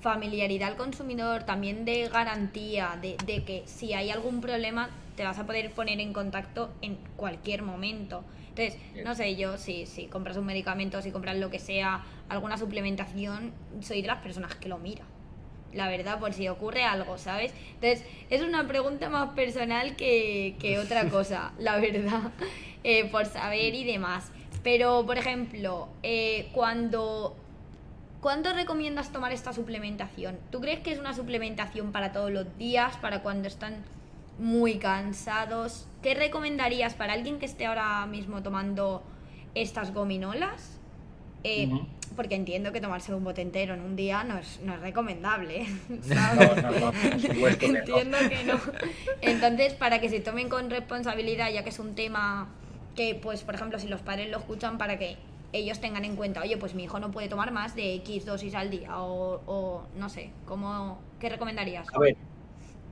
familiaridad 0.00 0.68
al 0.68 0.76
consumidor, 0.76 1.44
también 1.44 1.84
de 1.84 2.08
garantía, 2.08 2.98
de, 3.00 3.16
de 3.24 3.42
que 3.44 3.62
si 3.66 3.94
hay 3.94 4.10
algún 4.10 4.40
problema 4.40 4.90
te 5.16 5.24
vas 5.24 5.38
a 5.38 5.46
poder 5.46 5.70
poner 5.72 6.00
en 6.00 6.12
contacto 6.12 6.72
en 6.82 6.98
cualquier 7.16 7.62
momento. 7.62 8.24
Entonces, 8.54 8.78
no 9.04 9.14
sé, 9.14 9.34
yo 9.36 9.58
si, 9.58 9.86
si 9.86 10.06
compras 10.06 10.36
un 10.36 10.46
medicamento, 10.46 11.00
si 11.02 11.10
compras 11.10 11.36
lo 11.36 11.50
que 11.50 11.58
sea, 11.58 12.04
alguna 12.28 12.56
suplementación, 12.56 13.52
soy 13.80 14.02
de 14.02 14.08
las 14.08 14.22
personas 14.22 14.54
que 14.54 14.68
lo 14.68 14.78
mira. 14.78 15.04
La 15.72 15.88
verdad, 15.88 16.20
por 16.20 16.32
si 16.32 16.48
ocurre 16.48 16.84
algo, 16.84 17.18
¿sabes? 17.18 17.52
Entonces, 17.74 18.04
es 18.30 18.42
una 18.42 18.66
pregunta 18.68 19.08
más 19.08 19.30
personal 19.30 19.96
que, 19.96 20.54
que 20.60 20.78
otra 20.78 21.08
cosa, 21.10 21.52
la 21.58 21.78
verdad, 21.78 22.30
eh, 22.84 23.06
por 23.06 23.26
saber 23.26 23.74
y 23.74 23.84
demás. 23.84 24.30
Pero, 24.64 25.06
por 25.06 25.18
ejemplo, 25.18 25.88
eh, 26.02 26.48
cuando 26.52 27.36
¿Cuándo 28.24 28.54
recomiendas 28.54 29.12
tomar 29.12 29.32
esta 29.32 29.52
suplementación? 29.52 30.38
¿Tú 30.50 30.62
crees 30.62 30.80
que 30.80 30.90
es 30.90 30.98
una 30.98 31.12
suplementación 31.12 31.92
para 31.92 32.10
todos 32.10 32.32
los 32.32 32.56
días, 32.56 32.96
para 32.96 33.22
cuando 33.22 33.48
están 33.48 33.84
muy 34.38 34.78
cansados? 34.78 35.86
¿Qué 36.02 36.14
recomendarías 36.14 36.94
para 36.94 37.12
alguien 37.12 37.38
que 37.38 37.44
esté 37.44 37.66
ahora 37.66 38.06
mismo 38.06 38.42
tomando 38.42 39.02
estas 39.54 39.92
gominolas? 39.92 40.78
Eh. 41.42 41.68
Porque 42.16 42.34
entiendo 42.34 42.72
que 42.72 42.80
tomarse 42.80 43.14
un 43.14 43.24
bote 43.24 43.42
entero 43.42 43.74
en 43.74 43.82
un 43.82 43.94
día 43.94 44.24
no 44.24 44.38
es, 44.38 44.58
no 44.62 44.72
es 44.72 44.80
recomendable. 44.80 45.66
¿sabes? 46.08 46.62
no. 46.62 46.92
Entiendo 47.60 48.16
que 48.30 48.44
no. 48.44 48.58
Entonces, 49.20 49.74
para 49.74 50.00
que 50.00 50.08
se 50.08 50.20
tomen 50.20 50.48
con 50.48 50.70
responsabilidad, 50.70 51.50
ya 51.52 51.62
que 51.62 51.68
es 51.68 51.78
un 51.78 51.94
tema 51.94 52.48
que, 52.94 53.14
pues, 53.14 53.42
por 53.42 53.54
ejemplo, 53.54 53.78
si 53.78 53.88
los 53.88 54.00
padres 54.02 54.30
lo 54.30 54.38
escuchan, 54.38 54.78
para 54.78 54.98
que 54.98 55.16
ellos 55.52 55.80
tengan 55.80 56.04
en 56.04 56.16
cuenta, 56.16 56.40
oye, 56.40 56.56
pues 56.56 56.74
mi 56.74 56.84
hijo 56.84 56.98
no 56.98 57.10
puede 57.10 57.28
tomar 57.28 57.52
más 57.52 57.76
de 57.76 57.94
X 57.94 58.26
dosis 58.26 58.54
al 58.54 58.70
día, 58.70 58.98
o, 58.98 59.40
o 59.46 59.86
no 59.96 60.08
sé, 60.08 60.32
¿cómo, 60.46 60.98
¿qué 61.20 61.28
recomendarías? 61.28 61.86
A 61.94 61.98
ver, 62.00 62.16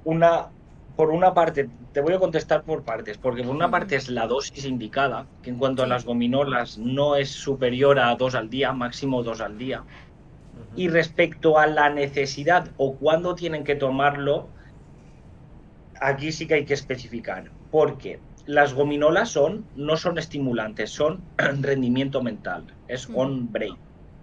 una, 0.05 0.49
por 0.97 1.11
una 1.11 1.35
parte, 1.35 1.69
te 1.93 2.01
voy 2.01 2.15
a 2.15 2.19
contestar 2.19 2.63
por 2.63 2.85
partes, 2.85 3.19
porque 3.19 3.43
por 3.43 3.55
una 3.55 3.71
parte 3.71 3.97
es 3.97 4.09
la 4.09 4.27
dosis 4.27 4.65
indicada, 4.65 5.27
que 5.43 5.51
en 5.51 5.59
cuanto 5.59 5.83
a 5.83 5.87
las 5.87 6.05
gominolas 6.05 6.79
no 6.79 7.17
es 7.17 7.31
superior 7.31 7.99
a 7.99 8.15
dos 8.15 8.35
al 8.35 8.49
día, 8.49 8.73
máximo 8.73 9.23
dos 9.23 9.41
al 9.41 9.59
día. 9.59 9.83
Y 10.77 10.89
respecto 10.89 11.59
a 11.59 11.67
la 11.67 11.91
necesidad 11.91 12.71
o 12.77 12.95
cuándo 12.95 13.35
tienen 13.35 13.65
que 13.65 13.75
tomarlo, 13.75 14.49
aquí 16.01 16.33
sí 16.33 16.47
que 16.47 16.55
hay 16.55 16.65
que 16.65 16.75
especificar, 16.75 17.51
porque 17.71 18.21
las 18.45 18.75
gominolas 18.75 19.31
son, 19.31 19.71
no 19.75 19.97
son 19.97 20.19
estimulantes, 20.19 20.93
son 20.93 21.31
rendimiento 21.37 22.23
mental, 22.23 22.67
es 22.87 23.09
on 23.13 23.51
brain. 23.53 23.77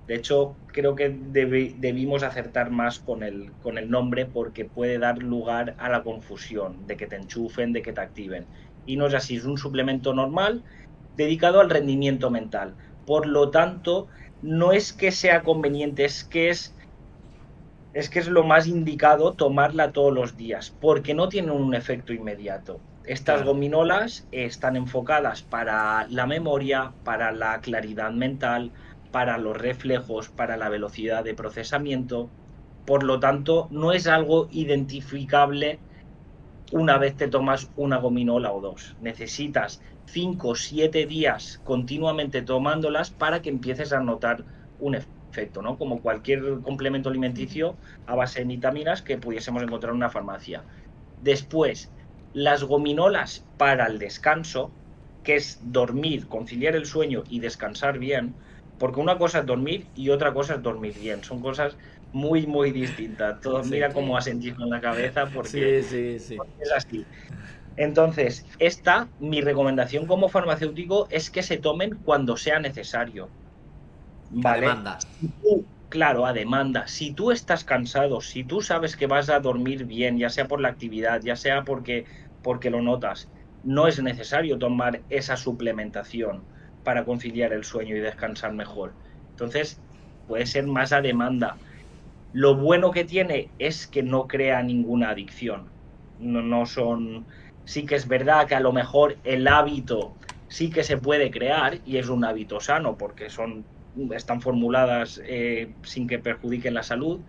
De 0.08 0.16
hecho, 0.16 0.60
creo 0.68 0.96
que 0.96 1.12
debi- 1.12 1.76
debimos 1.80 2.24
acertar 2.24 2.72
más 2.72 3.00
con 3.00 3.24
el, 3.24 3.56
con 3.60 3.78
el 3.78 3.90
nombre 3.90 4.26
porque 4.26 4.66
puede 4.66 4.98
dar 5.00 5.20
lugar 5.20 5.76
a 5.80 5.90
la 5.90 6.04
confusión 6.04 6.86
de 6.88 6.98
que 6.98 7.08
te 7.08 7.16
enchufen, 7.16 7.74
de 7.74 7.82
que 7.82 7.94
te 7.94 8.02
activen. 8.02 8.50
Y 8.86 8.98
no 8.98 9.08
es 9.08 9.14
así, 9.14 9.36
es 9.38 9.46
un 9.46 9.58
suplemento 9.58 10.14
normal 10.14 10.64
dedicado 11.14 11.60
al 11.62 11.70
rendimiento 11.70 12.32
mental. 12.32 12.78
Por 13.06 13.28
lo 13.28 13.52
tanto, 13.52 14.08
no 14.42 14.72
es 14.74 14.94
que 14.94 15.12
sea 15.12 15.44
conveniente, 15.44 16.06
es 16.06 16.24
que 16.28 16.50
es 16.50 16.76
es 17.94 18.10
que 18.10 18.18
es 18.20 18.28
lo 18.28 18.44
más 18.44 18.66
indicado 18.68 19.36
tomarla 19.36 19.92
todos 19.92 20.12
los 20.14 20.36
días, 20.36 20.76
porque 20.80 21.14
no 21.14 21.30
tienen 21.30 21.52
un 21.52 21.76
efecto 21.76 22.14
inmediato. 22.14 22.84
Estas 23.10 23.44
gominolas 23.44 24.28
están 24.32 24.75
enfocadas 24.75 25.42
para 25.42 26.06
la 26.10 26.28
memoria, 26.28 26.94
para 27.04 27.32
la 27.32 27.60
claridad 27.60 28.12
mental, 28.12 28.72
para 29.12 29.39
los 29.39 29.58
reflejos, 29.58 30.30
para 30.30 30.58
la 30.58 30.70
velocidad 30.70 31.24
de 31.24 31.34
procesamiento. 31.34 32.30
Por 32.86 33.01
lo 33.01 33.20
tanto, 33.20 33.68
no 33.72 33.94
es 33.94 34.06
algo 34.06 34.48
identificable 34.51 35.80
una 36.72 37.00
vez 37.00 37.18
te 37.18 37.28
tomas 37.28 37.72
una 37.78 37.98
gominola 37.98 38.51
o 38.51 38.62
dos. 38.62 38.96
Necesitas 39.01 39.82
5 40.06 40.50
o 40.50 40.54
7 40.54 41.08
días 41.08 41.60
continuamente 41.63 42.44
tomándolas 42.44 43.10
para 43.10 43.42
que 43.42 43.50
empieces 43.50 43.92
a 43.92 44.01
notar 44.01 44.44
un 44.80 44.94
efecto, 44.94 45.63
¿no? 45.63 45.80
Como 45.80 46.04
cualquier 46.04 46.60
complemento 46.62 47.10
alimenticio 47.10 47.75
a 48.06 48.13
base 48.13 48.42
de 48.42 48.46
vitaminas 48.46 49.01
que 49.01 49.18
pudiésemos 49.18 49.63
encontrar 49.63 49.94
en 49.94 49.98
una 49.98 50.12
farmacia. 50.12 50.62
Después, 51.24 51.92
las 52.32 52.64
gominolas 52.64 53.48
para 53.58 53.88
el 53.88 54.00
descanso, 54.00 54.74
que 55.24 55.36
es 55.36 55.58
dormir, 55.60 56.28
conciliar 56.28 56.76
el 56.76 56.86
sueño 56.86 57.24
y 57.28 57.40
descansar 57.40 58.00
bien, 58.00 58.38
porque 58.78 59.00
una 59.00 59.18
cosa 59.18 59.40
es 59.40 59.46
dormir 59.46 59.92
y 59.94 60.10
otra 60.10 60.34
cosa 60.34 60.56
es 60.56 60.62
dormir 60.62 60.98
bien. 61.00 61.24
Son 61.24 61.42
cosas 61.42 61.78
muy, 62.12 62.48
muy 62.48 62.72
distintas. 62.72 63.40
Todos 63.42 63.66
Sí. 63.68 63.74
mira 63.74 63.94
cómo 63.94 64.18
asentís 64.18 64.56
con 64.56 64.70
la 64.70 64.82
cabeza 64.82 65.30
porque 65.30 65.80
Sí, 65.80 65.84
sí, 65.84 66.20
sí. 66.20 66.38
es 66.60 66.72
así. 66.72 67.06
Entonces, 67.76 68.46
esta, 68.60 69.10
mi 69.20 69.42
recomendación 69.42 70.06
como 70.06 70.30
farmacéutico 70.30 71.08
es 71.10 71.30
que 71.30 71.44
se 71.44 71.58
tomen 71.58 71.92
cuando 72.04 72.36
sea 72.38 72.60
necesario. 72.60 73.32
¿Vale? 74.30 74.68
demanda. 74.68 75.00
Si 75.20 75.28
tú- 75.30 75.66
claro, 75.89 76.25
a 76.25 76.34
demanda. 76.34 76.88
Si 76.88 77.13
tú 77.13 77.31
estás 77.31 77.63
cansado, 77.63 78.22
si 78.22 78.43
tú 78.43 78.62
sabes 78.62 78.96
que 78.96 79.08
vas 79.08 79.29
a 79.29 79.39
dormir 79.39 79.86
bien, 79.86 80.17
ya 80.17 80.29
sea 80.29 80.48
por 80.48 80.62
la 80.62 80.69
actividad, 80.69 81.22
ya 81.22 81.36
sea 81.36 81.63
porque, 81.65 82.05
porque 82.41 82.69
lo 82.69 82.81
notas, 82.81 83.29
no 83.63 83.88
es 83.88 84.01
necesario 84.01 84.58
tomar 84.58 85.01
esa 85.10 85.36
suplementación 85.38 86.46
para 86.84 87.05
conciliar 87.05 87.53
el 87.53 87.63
sueño 87.63 87.96
y 87.96 88.00
descansar 88.00 88.53
mejor. 88.53 88.93
Entonces, 89.31 89.81
puede 90.25 90.46
ser 90.46 90.67
más 90.67 90.93
a 90.93 91.01
demanda. 91.01 91.58
Lo 92.31 92.55
bueno 92.55 92.91
que 92.91 93.05
tiene 93.05 93.50
es 93.58 93.88
que 93.88 94.03
no 94.03 94.27
crea 94.27 94.62
ninguna 94.63 95.10
adicción. 95.10 95.72
No, 96.17 96.41
no 96.41 96.65
son. 96.65 97.27
Sí 97.65 97.86
que 97.86 97.96
es 97.96 98.08
verdad 98.08 98.48
que 98.48 98.55
a 98.55 98.60
lo 98.60 98.72
mejor 98.72 99.17
el 99.24 99.48
hábito 99.48 100.17
sí 100.48 100.69
que 100.69 100.84
se 100.84 100.98
puede 100.98 101.31
crear 101.31 101.79
y 101.86 101.98
es 101.98 102.10
un 102.10 102.25
hábito 102.25 102.60
sano 102.60 102.98
porque 102.98 103.29
son 103.29 103.65
están 104.12 104.41
formuladas 104.41 105.22
eh, 105.25 105.74
sin 105.84 106.08
que 106.08 106.19
perjudiquen 106.19 106.74
la 106.74 106.84
salud, 106.84 107.22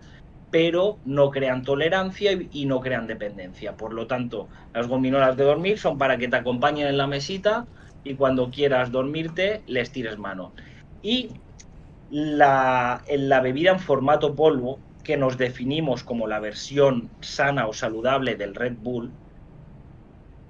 pero 0.49 0.99
no 1.05 1.31
crean 1.31 1.63
tolerancia 1.63 2.33
y, 2.33 2.49
y 2.51 2.65
no 2.65 2.81
crean 2.81 3.07
dependencia. 3.07 3.75
Por 3.77 3.93
lo 3.93 4.07
tanto, 4.07 4.49
las 4.73 4.87
gominolas 4.87 5.37
de 5.37 5.43
dormir 5.45 5.79
son 5.79 5.97
para 5.97 6.17
que 6.17 6.27
te 6.27 6.35
acompañen 6.35 6.87
en 6.87 6.97
la 6.97 7.07
mesita 7.07 7.65
y 8.03 8.15
cuando 8.15 8.49
quieras 8.49 8.91
dormirte 8.91 9.63
les 9.67 9.91
tires 9.91 10.17
mano. 10.17 10.53
Y 11.01 11.29
la, 12.09 13.01
en 13.07 13.29
la 13.29 13.39
bebida 13.41 13.71
en 13.71 13.79
formato 13.79 14.35
polvo, 14.35 14.79
que 15.03 15.17
nos 15.17 15.37
definimos 15.37 16.03
como 16.03 16.27
la 16.27 16.39
versión 16.39 17.09
sana 17.21 17.67
o 17.67 17.73
saludable 17.73 18.35
del 18.35 18.53
Red 18.53 18.77
Bull, 18.77 19.11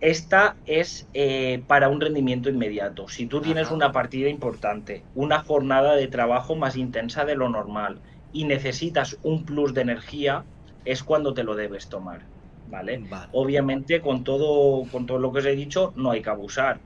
esta 0.01 0.57
es 0.65 1.07
eh, 1.13 1.63
para 1.67 1.87
un 1.87 2.01
rendimiento 2.01 2.49
inmediato. 2.49 3.07
Si 3.07 3.27
tú 3.27 3.39
tienes 3.39 3.67
Ajá. 3.67 3.75
una 3.75 3.91
partida 3.91 4.29
importante, 4.29 5.05
una 5.13 5.43
jornada 5.43 5.95
de 5.95 6.07
trabajo 6.07 6.55
más 6.55 6.75
intensa 6.75 7.23
de 7.23 7.35
lo 7.35 7.49
normal 7.49 8.01
y 8.31 8.45
necesitas 8.45 9.19
un 9.21 9.45
plus 9.45 9.75
de 9.75 9.81
energía, 9.81 10.47
es 10.83 11.03
cuando 11.03 11.35
te 11.35 11.43
lo 11.43 11.55
debes 11.55 11.87
tomar. 11.87 12.27
¿Vale? 12.65 12.99
Vale. 13.09 13.27
Obviamente, 13.31 14.01
con 14.01 14.23
todo, 14.23 14.89
con 14.91 15.05
todo 15.05 15.19
lo 15.19 15.31
que 15.31 15.39
os 15.39 15.45
he 15.45 15.55
dicho, 15.55 15.93
no 15.95 16.11
hay 16.11 16.21
que 16.23 16.29
abusar. 16.31 16.81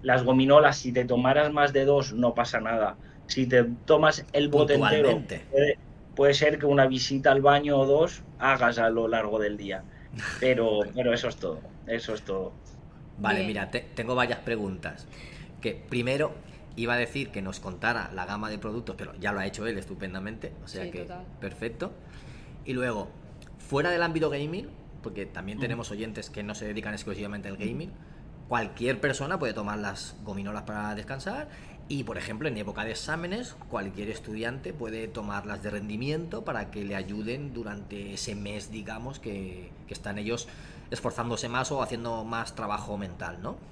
Las 0.00 0.22
gominolas, 0.24 0.78
si 0.78 0.92
te 0.92 1.04
tomaras 1.04 1.52
más 1.52 1.72
de 1.72 1.84
dos, 1.84 2.12
no 2.12 2.34
pasa 2.34 2.60
nada. 2.60 2.98
Si 3.26 3.48
te 3.48 3.64
tomas 3.84 4.24
el 4.32 4.48
bote 4.48 4.74
entero, 4.74 5.20
puede, 5.50 5.78
puede 6.14 6.34
ser 6.34 6.58
que 6.58 6.66
una 6.66 6.86
visita 6.86 7.32
al 7.32 7.40
baño 7.40 7.78
o 7.78 7.86
dos 7.86 8.24
hagas 8.38 8.78
a 8.78 8.90
lo 8.90 9.08
largo 9.08 9.38
del 9.40 9.56
día. 9.56 9.84
Pero, 10.38 10.80
pero 10.94 11.12
eso 11.12 11.28
es 11.28 11.36
todo. 11.36 11.71
Eso 11.86 12.14
es 12.14 12.22
todo. 12.22 12.52
Vale, 13.18 13.40
Bien. 13.40 13.48
mira, 13.48 13.70
te- 13.70 13.80
tengo 13.80 14.14
varias 14.14 14.40
preguntas. 14.40 15.06
Que 15.60 15.74
primero 15.74 16.32
iba 16.76 16.94
a 16.94 16.96
decir 16.96 17.30
que 17.30 17.42
nos 17.42 17.60
contara 17.60 18.10
la 18.14 18.24
gama 18.24 18.48
de 18.50 18.58
productos, 18.58 18.96
pero 18.96 19.14
ya 19.20 19.32
lo 19.32 19.40
ha 19.40 19.46
hecho 19.46 19.66
él 19.66 19.76
estupendamente, 19.78 20.52
o 20.64 20.68
sea 20.68 20.84
Sí, 20.84 20.90
que 20.90 21.00
total. 21.02 21.24
perfecto. 21.40 21.92
Y 22.64 22.72
luego, 22.72 23.08
fuera 23.58 23.90
del 23.90 24.02
ámbito 24.02 24.30
gaming, 24.30 24.68
porque 25.02 25.26
también 25.26 25.58
Mm. 25.58 25.60
tenemos 25.60 25.90
oyentes 25.90 26.30
que 26.30 26.42
no 26.42 26.54
se 26.54 26.64
dedican 26.66 26.94
exclusivamente 26.94 27.48
al 27.48 27.56
gaming, 27.56 27.90
cualquier 28.48 29.00
persona 29.00 29.38
puede 29.38 29.52
tomar 29.52 29.78
las 29.78 30.14
gominolas 30.24 30.62
para 30.62 30.94
descansar 30.94 31.48
y, 31.88 32.04
por 32.04 32.16
ejemplo, 32.18 32.48
en 32.48 32.56
época 32.56 32.84
de 32.84 32.92
exámenes, 32.92 33.54
cualquier 33.68 34.08
estudiante 34.10 34.72
puede 34.72 35.08
tomarlas 35.08 35.62
de 35.62 35.70
rendimiento 35.70 36.44
para 36.44 36.70
que 36.70 36.84
le 36.84 36.94
ayuden 36.96 37.52
durante 37.52 38.14
ese 38.14 38.34
mes, 38.34 38.70
digamos, 38.70 39.18
que, 39.18 39.70
que 39.86 39.94
están 39.94 40.18
ellos 40.18 40.48
esforzándose 40.92 41.48
más 41.48 41.72
o 41.72 41.82
haciendo 41.82 42.24
más 42.24 42.54
trabajo 42.54 42.98
mental, 42.98 43.42
¿no? 43.42 43.66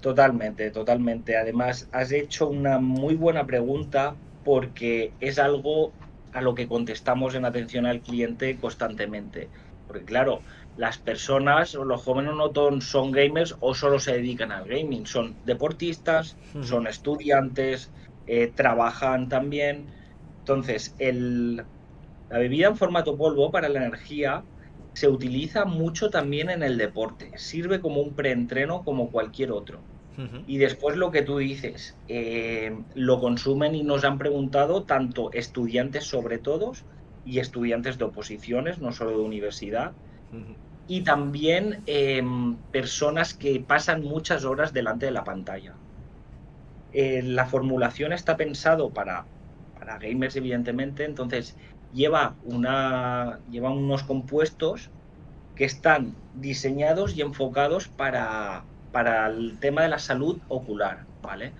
Totalmente, 0.00 0.70
totalmente. 0.70 1.36
Además, 1.36 1.88
has 1.92 2.12
hecho 2.12 2.48
una 2.48 2.78
muy 2.78 3.14
buena 3.16 3.46
pregunta 3.46 4.20
porque 4.42 5.16
es 5.20 5.38
algo 5.38 5.98
a 6.32 6.40
lo 6.40 6.54
que 6.54 6.68
contestamos 6.68 7.34
en 7.34 7.44
atención 7.44 7.86
al 7.86 8.02
cliente 8.02 8.58
constantemente. 8.58 9.52
Porque 9.86 10.04
claro, 10.06 10.44
las 10.74 10.98
personas 10.98 11.74
o 11.74 11.84
los 11.84 12.02
jóvenes 12.02 12.34
no 12.34 12.52
todos 12.52 12.88
son 12.88 13.10
gamers 13.10 13.56
o 13.60 13.74
solo 13.74 13.98
se 14.00 14.12
dedican 14.14 14.52
al 14.52 14.66
gaming, 14.66 15.06
son 15.06 15.40
deportistas, 15.44 16.38
son 16.60 16.86
estudiantes, 16.86 17.92
eh, 18.26 18.52
trabajan 18.54 19.28
también. 19.28 19.92
Entonces, 20.38 20.94
el, 20.98 21.56
la 22.28 22.38
bebida 22.38 22.68
en 22.68 22.76
formato 22.76 23.16
polvo 23.18 23.50
para 23.50 23.68
la 23.68 23.84
energía 23.84 24.49
se 24.94 25.08
utiliza 25.08 25.64
mucho 25.64 26.10
también 26.10 26.50
en 26.50 26.62
el 26.62 26.76
deporte. 26.78 27.32
Sirve 27.36 27.80
como 27.80 28.00
un 28.00 28.14
preentreno 28.14 28.82
como 28.84 29.10
cualquier 29.10 29.52
otro. 29.52 29.80
Y 30.46 30.58
después 30.58 30.98
lo 30.98 31.10
que 31.10 31.22
tú 31.22 31.38
dices, 31.38 31.96
eh, 32.06 32.76
lo 32.94 33.20
consumen 33.20 33.74
y 33.74 33.82
nos 33.82 34.04
han 34.04 34.18
preguntado 34.18 34.84
tanto 34.84 35.32
estudiantes 35.32 36.04
sobre 36.04 36.38
todo 36.38 36.72
y 37.24 37.38
estudiantes 37.38 37.96
de 37.96 38.04
oposiciones, 38.04 38.80
no 38.80 38.92
solo 38.92 39.12
de 39.12 39.24
universidad, 39.24 39.96
y 40.86 41.04
también 41.04 41.82
em, 41.86 42.58
personas 42.70 43.32
que 43.34 43.64
pasan 43.66 44.02
muchas 44.02 44.44
horas 44.44 44.72
delante 44.74 45.06
de 45.06 45.12
la 45.12 45.24
pantalla. 45.24 45.80
Eh, 46.92 47.22
la 47.22 47.46
formulación 47.46 48.12
está 48.12 48.36
pensado 48.36 48.92
para, 48.92 49.28
para 49.72 49.98
gamers, 49.98 50.36
evidentemente, 50.36 51.04
entonces 51.04 51.56
lleva, 51.92 52.34
una, 52.44 53.40
lleva 53.50 53.70
unos 53.70 54.02
compuestos 54.02 54.90
que 55.54 55.64
están 55.64 56.14
diseñados 56.34 57.16
y 57.16 57.22
enfocados 57.22 57.88
para, 57.88 58.64
para 58.92 59.26
el 59.26 59.58
tema 59.58 59.82
de 59.82 59.88
la 59.88 59.98
salud 59.98 60.38
ocular, 60.48 61.04
¿vale? 61.22 61.52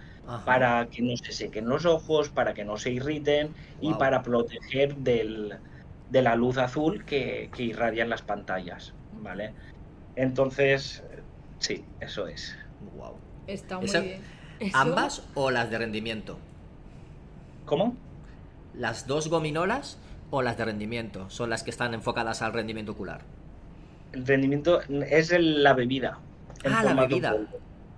Para 0.44 0.86
que 0.86 1.02
no 1.02 1.16
se 1.16 1.32
sequen 1.32 1.68
los 1.68 1.84
ojos, 1.84 2.28
para 2.28 2.54
que 2.54 2.64
no 2.64 2.76
se 2.76 2.92
irriten 2.92 3.52
y 3.80 3.94
para 3.94 4.22
proteger 4.22 4.94
del, 4.96 5.56
de 6.10 6.22
la 6.22 6.36
luz 6.36 6.56
azul 6.56 7.04
que, 7.04 7.50
que 7.54 7.64
irradian 7.64 8.08
las 8.08 8.22
pantallas, 8.22 8.94
¿vale? 9.20 9.52
Entonces, 10.14 11.02
sí, 11.58 11.84
eso 12.00 12.28
es. 12.28 12.56
Wow. 12.96 13.16
Está 13.48 13.78
muy 13.80 13.90
bien. 13.90 14.22
¿Ambas 14.72 15.24
o 15.34 15.50
las 15.50 15.70
de 15.70 15.78
rendimiento? 15.78 16.38
¿Cómo? 17.64 17.96
¿Las 18.74 19.06
dos 19.06 19.28
gominolas 19.28 19.98
o 20.30 20.42
las 20.42 20.56
de 20.56 20.64
rendimiento 20.64 21.28
son 21.30 21.50
las 21.50 21.62
que 21.62 21.70
están 21.70 21.94
enfocadas 21.94 22.42
al 22.42 22.52
rendimiento 22.52 22.92
ocular? 22.92 23.22
El 24.12 24.26
rendimiento 24.26 24.80
es 24.82 25.32
la 25.38 25.74
bebida. 25.74 26.18
Ah, 26.64 26.82
la 26.84 26.94
bebida. 26.94 27.36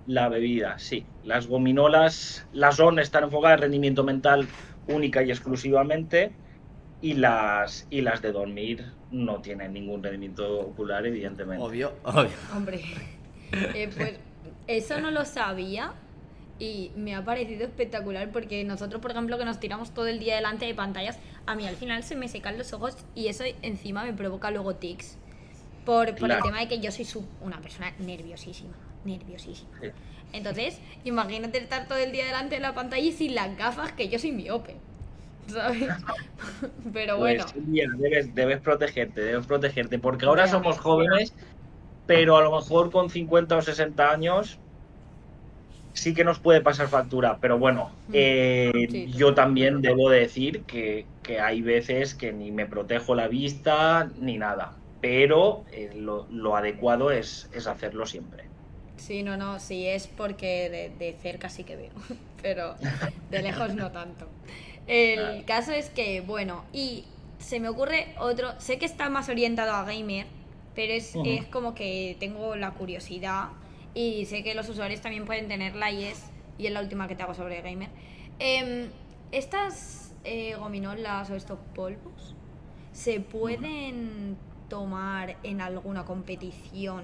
La 0.05 0.29
bebida, 0.29 0.77
sí. 0.79 1.05
Las 1.23 1.47
gominolas, 1.47 2.45
las 2.53 2.79
ON 2.79 2.99
están 2.99 3.23
enfocadas 3.23 3.57
en 3.57 3.61
rendimiento 3.63 4.03
mental 4.03 4.47
única 4.87 5.23
y 5.23 5.31
exclusivamente 5.31 6.33
y 7.01 7.13
las 7.13 7.87
y 7.89 8.01
las 8.01 8.21
de 8.21 8.31
dormir 8.31 8.85
no 9.11 9.41
tienen 9.41 9.73
ningún 9.73 10.03
rendimiento 10.03 10.59
ocular, 10.59 11.05
evidentemente. 11.05 11.63
Obvio, 11.63 11.93
obvio. 12.03 12.31
Hombre, 12.55 12.81
eh, 13.51 13.89
pues 13.95 14.19
eso 14.67 14.99
no 14.99 15.11
lo 15.11 15.25
sabía 15.25 15.93
y 16.59 16.91
me 16.95 17.15
ha 17.15 17.25
parecido 17.25 17.65
espectacular 17.65 18.31
porque 18.31 18.63
nosotros, 18.63 19.01
por 19.01 19.11
ejemplo, 19.11 19.37
que 19.37 19.45
nos 19.45 19.59
tiramos 19.59 19.93
todo 19.93 20.07
el 20.07 20.19
día 20.19 20.35
delante 20.35 20.65
de 20.65 20.73
pantallas, 20.73 21.17
a 21.45 21.55
mí 21.55 21.67
al 21.67 21.75
final 21.75 22.03
se 22.03 22.15
me 22.15 22.27
secan 22.27 22.57
los 22.57 22.73
ojos 22.73 22.97
y 23.15 23.27
eso 23.27 23.43
encima 23.61 24.03
me 24.03 24.13
provoca 24.13 24.51
luego 24.51 24.75
tics. 24.75 25.17
Por, 25.85 26.09
el 26.09 26.15
tema 26.15 26.59
de 26.59 26.69
que 26.69 26.79
yo 26.79 26.91
soy 26.91 27.05
una 27.41 27.59
persona 27.59 27.91
nerviosísima, 27.99 28.73
nerviosísima. 29.03 29.69
Entonces, 30.31 30.79
imagínate 31.03 31.57
estar 31.57 31.87
todo 31.89 31.97
el 31.97 32.13
día 32.13 32.25
delante 32.25 32.55
de 32.55 32.61
la 32.61 32.73
pantalla 32.73 33.03
y 33.03 33.11
sin 33.11 33.35
las 33.35 33.57
gafas, 33.57 33.91
que 33.91 34.07
yo 34.07 34.17
soy 34.17 34.31
miope. 34.31 34.77
¿Sabes? 35.47 35.89
Pero 36.93 37.17
pues, 37.17 37.43
bueno. 37.53 37.97
debes, 37.97 38.33
debes 38.33 38.61
protegerte, 38.61 39.19
debes 39.19 39.45
protegerte, 39.45 39.99
porque 39.99 40.25
ahora 40.25 40.47
somos 40.47 40.79
jóvenes, 40.79 41.33
pero 42.07 42.37
a 42.37 42.41
lo 42.41 42.55
mejor 42.55 42.91
con 42.91 43.09
50 43.09 43.57
o 43.57 43.61
60 43.61 44.11
años 44.11 44.59
sí 45.93 46.13
que 46.13 46.23
nos 46.23 46.39
puede 46.39 46.61
pasar 46.61 46.87
factura, 46.87 47.37
pero 47.39 47.57
bueno, 47.57 47.91
mm. 48.09 48.11
eh, 48.13 49.09
yo 49.15 49.33
también 49.33 49.81
debo 49.81 50.09
decir 50.09 50.63
que, 50.63 51.05
que, 51.21 51.39
hay 51.39 51.61
veces 51.61 52.15
que 52.15 52.33
ni 52.33 52.51
me 52.51 52.65
protejo 52.65 53.15
la 53.15 53.27
vista 53.27 54.09
ni 54.19 54.37
nada 54.37 54.73
pero 55.03 55.65
eh, 55.73 55.91
lo, 55.95 56.55
adecuado 56.55 57.11
es, 57.11 57.49
hacerlo 57.67 58.05
siempre. 58.05 58.45
Sí, 58.95 59.21
no, 59.21 59.35
no, 59.35 59.59
sí 59.59 59.85
es 59.85 60.07
porque 60.07 60.93
de, 60.97 61.17
cerca 61.21 61.49
sí 61.49 61.65
que 61.65 61.75
veo, 61.75 61.91
pero 62.41 62.75
de 63.29 63.41
lejos 63.41 63.75
no 63.75 63.91
tanto. 63.91 64.29
El 64.87 65.43
caso 65.43 65.73
es 65.73 65.89
que, 65.89 66.21
bueno, 66.21 66.63
y 66.71 67.03
se 67.37 67.59
me 67.59 67.67
ocurre 67.67 68.15
otro, 68.17 68.57
sé 68.61 68.79
que 68.79 68.85
está 68.85 69.09
más 69.09 69.27
orientado 69.27 69.73
a 69.73 69.83
gamer, 69.83 70.25
pero 70.73 70.93
es, 70.93 71.13
es 71.25 71.47
como 71.47 71.75
que 71.75 72.15
tengo 72.21 72.55
la 72.55 72.71
curiosidad 72.71 73.49
y 73.93 74.25
sé 74.25 74.43
que 74.43 74.55
los 74.55 74.69
usuarios 74.69 75.01
también 75.01 75.25
pueden 75.25 75.47
tenerla 75.47 75.91
y 75.91 76.05
es, 76.05 76.23
y 76.57 76.67
es 76.67 76.71
la 76.71 76.81
última 76.81 77.07
que 77.07 77.15
te 77.15 77.23
hago 77.23 77.33
sobre 77.33 77.61
gamer. 77.61 77.89
Em, 78.39 78.87
estas 79.31 80.13
eh, 80.23 80.55
gominolas 80.55 81.29
o 81.29 81.35
estos 81.35 81.59
polvos 81.75 82.35
se 82.93 83.19
pueden 83.19 84.37
tomar 84.69 85.37
en 85.43 85.61
alguna 85.61 86.05
competición? 86.05 87.03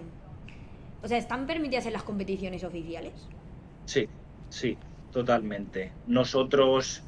O 1.03 1.07
sea, 1.07 1.17
¿están 1.17 1.45
permitidas 1.47 1.85
en 1.85 1.93
las 1.93 2.03
competiciones 2.03 2.63
oficiales? 2.63 3.13
Sí, 3.85 4.07
sí, 4.49 4.77
totalmente. 5.11 5.91
Nosotros, 6.07 7.03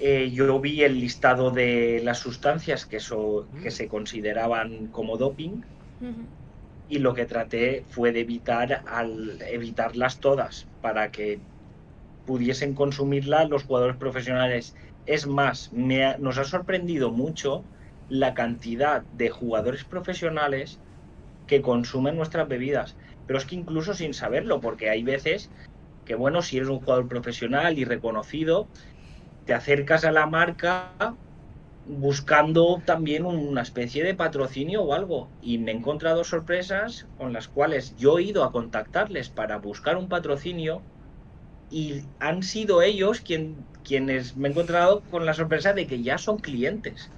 eh, 0.00 0.30
yo 0.32 0.58
vi 0.60 0.82
el 0.82 0.98
listado 1.00 1.50
de 1.50 2.00
las 2.02 2.18
sustancias 2.18 2.84
que, 2.86 2.98
que 2.98 3.68
mm. 3.68 3.70
se 3.70 3.88
consideraban 3.88 4.88
como 4.88 5.16
doping 5.16 5.62
y 6.90 6.98
lo 6.98 7.14
que 7.14 7.24
traté 7.24 7.86
fue 7.88 8.10
de 8.12 8.20
evitar 8.20 8.82
al 8.86 9.40
evitarlas 9.42 10.18
todas 10.18 10.66
para 10.82 11.12
que 11.12 11.38
pudiesen 12.26 12.74
consumirlas 12.74 13.48
los 13.48 13.62
jugadores 13.62 13.96
profesionales. 13.96 14.74
Es 15.06 15.26
más, 15.28 15.72
me 15.72 16.18
nos 16.18 16.36
ha 16.38 16.44
sorprendido 16.44 17.12
mucho 17.12 17.64
la 18.08 18.34
cantidad 18.34 19.02
de 19.12 19.30
jugadores 19.30 19.84
profesionales 19.84 20.80
que 21.46 21.62
consumen 21.62 22.16
nuestras 22.16 22.48
bebidas. 22.48 22.96
Pero 23.24 23.38
es 23.38 23.44
que 23.44 23.54
incluso 23.54 23.94
sin 23.94 24.12
saberlo, 24.12 24.60
porque 24.60 24.90
hay 24.90 25.04
veces 25.04 25.48
que, 26.04 26.16
bueno, 26.16 26.42
si 26.42 26.56
eres 26.56 26.68
un 26.68 26.80
jugador 26.80 27.06
profesional 27.06 27.78
y 27.78 27.84
reconocido, 27.84 28.66
te 29.44 29.54
acercas 29.54 30.04
a 30.04 30.10
la 30.10 30.26
marca 30.26 30.92
buscando 31.86 32.82
también 32.84 33.24
una 33.24 33.62
especie 33.62 34.04
de 34.04 34.14
patrocinio 34.14 34.82
o 34.82 34.94
algo. 34.94 35.28
Y 35.42 35.58
me 35.58 35.72
he 35.72 35.74
encontrado 35.74 36.24
sorpresas 36.24 37.06
con 37.18 37.32
las 37.32 37.48
cuales 37.48 37.96
yo 37.96 38.18
he 38.18 38.24
ido 38.24 38.44
a 38.44 38.52
contactarles 38.52 39.28
para 39.28 39.58
buscar 39.58 39.96
un 39.96 40.08
patrocinio 40.08 40.82
y 41.70 42.02
han 42.18 42.42
sido 42.42 42.82
ellos 42.82 43.20
quien, 43.20 43.56
quienes 43.84 44.36
me 44.36 44.48
he 44.48 44.50
encontrado 44.50 45.02
con 45.10 45.26
la 45.26 45.34
sorpresa 45.34 45.72
de 45.72 45.86
que 45.86 46.02
ya 46.02 46.18
son 46.18 46.38
clientes 46.38 47.10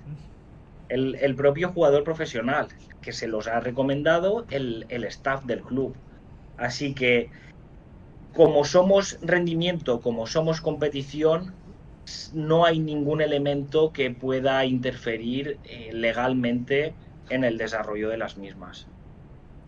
el, 0.92 1.34
propio 1.34 1.72
jugador 1.72 2.04
profesional, 2.04 2.68
que 3.00 3.12
se 3.12 3.26
los 3.26 3.46
ha 3.46 3.60
recomendado 3.60 4.46
el, 4.50 4.86
staff 5.04 5.44
del 5.44 5.62
club. 5.62 5.94
Así 6.58 6.94
que, 6.94 7.30
como 8.34 8.64
somos 8.64 9.18
rendimiento, 9.22 10.00
como 10.00 10.26
somos 10.26 10.60
competición, 10.60 11.54
no 12.32 12.64
hay 12.64 12.78
ningún 12.78 13.20
elemento 13.20 13.92
que 13.92 14.10
pueda 14.10 14.64
interferir 14.64 15.58
eh, 15.64 15.90
legalmente 15.92 16.94
en 17.30 17.44
el 17.44 17.58
desarrollo 17.58 18.08
de 18.08 18.18
las 18.18 18.36
mismas. 18.36 18.86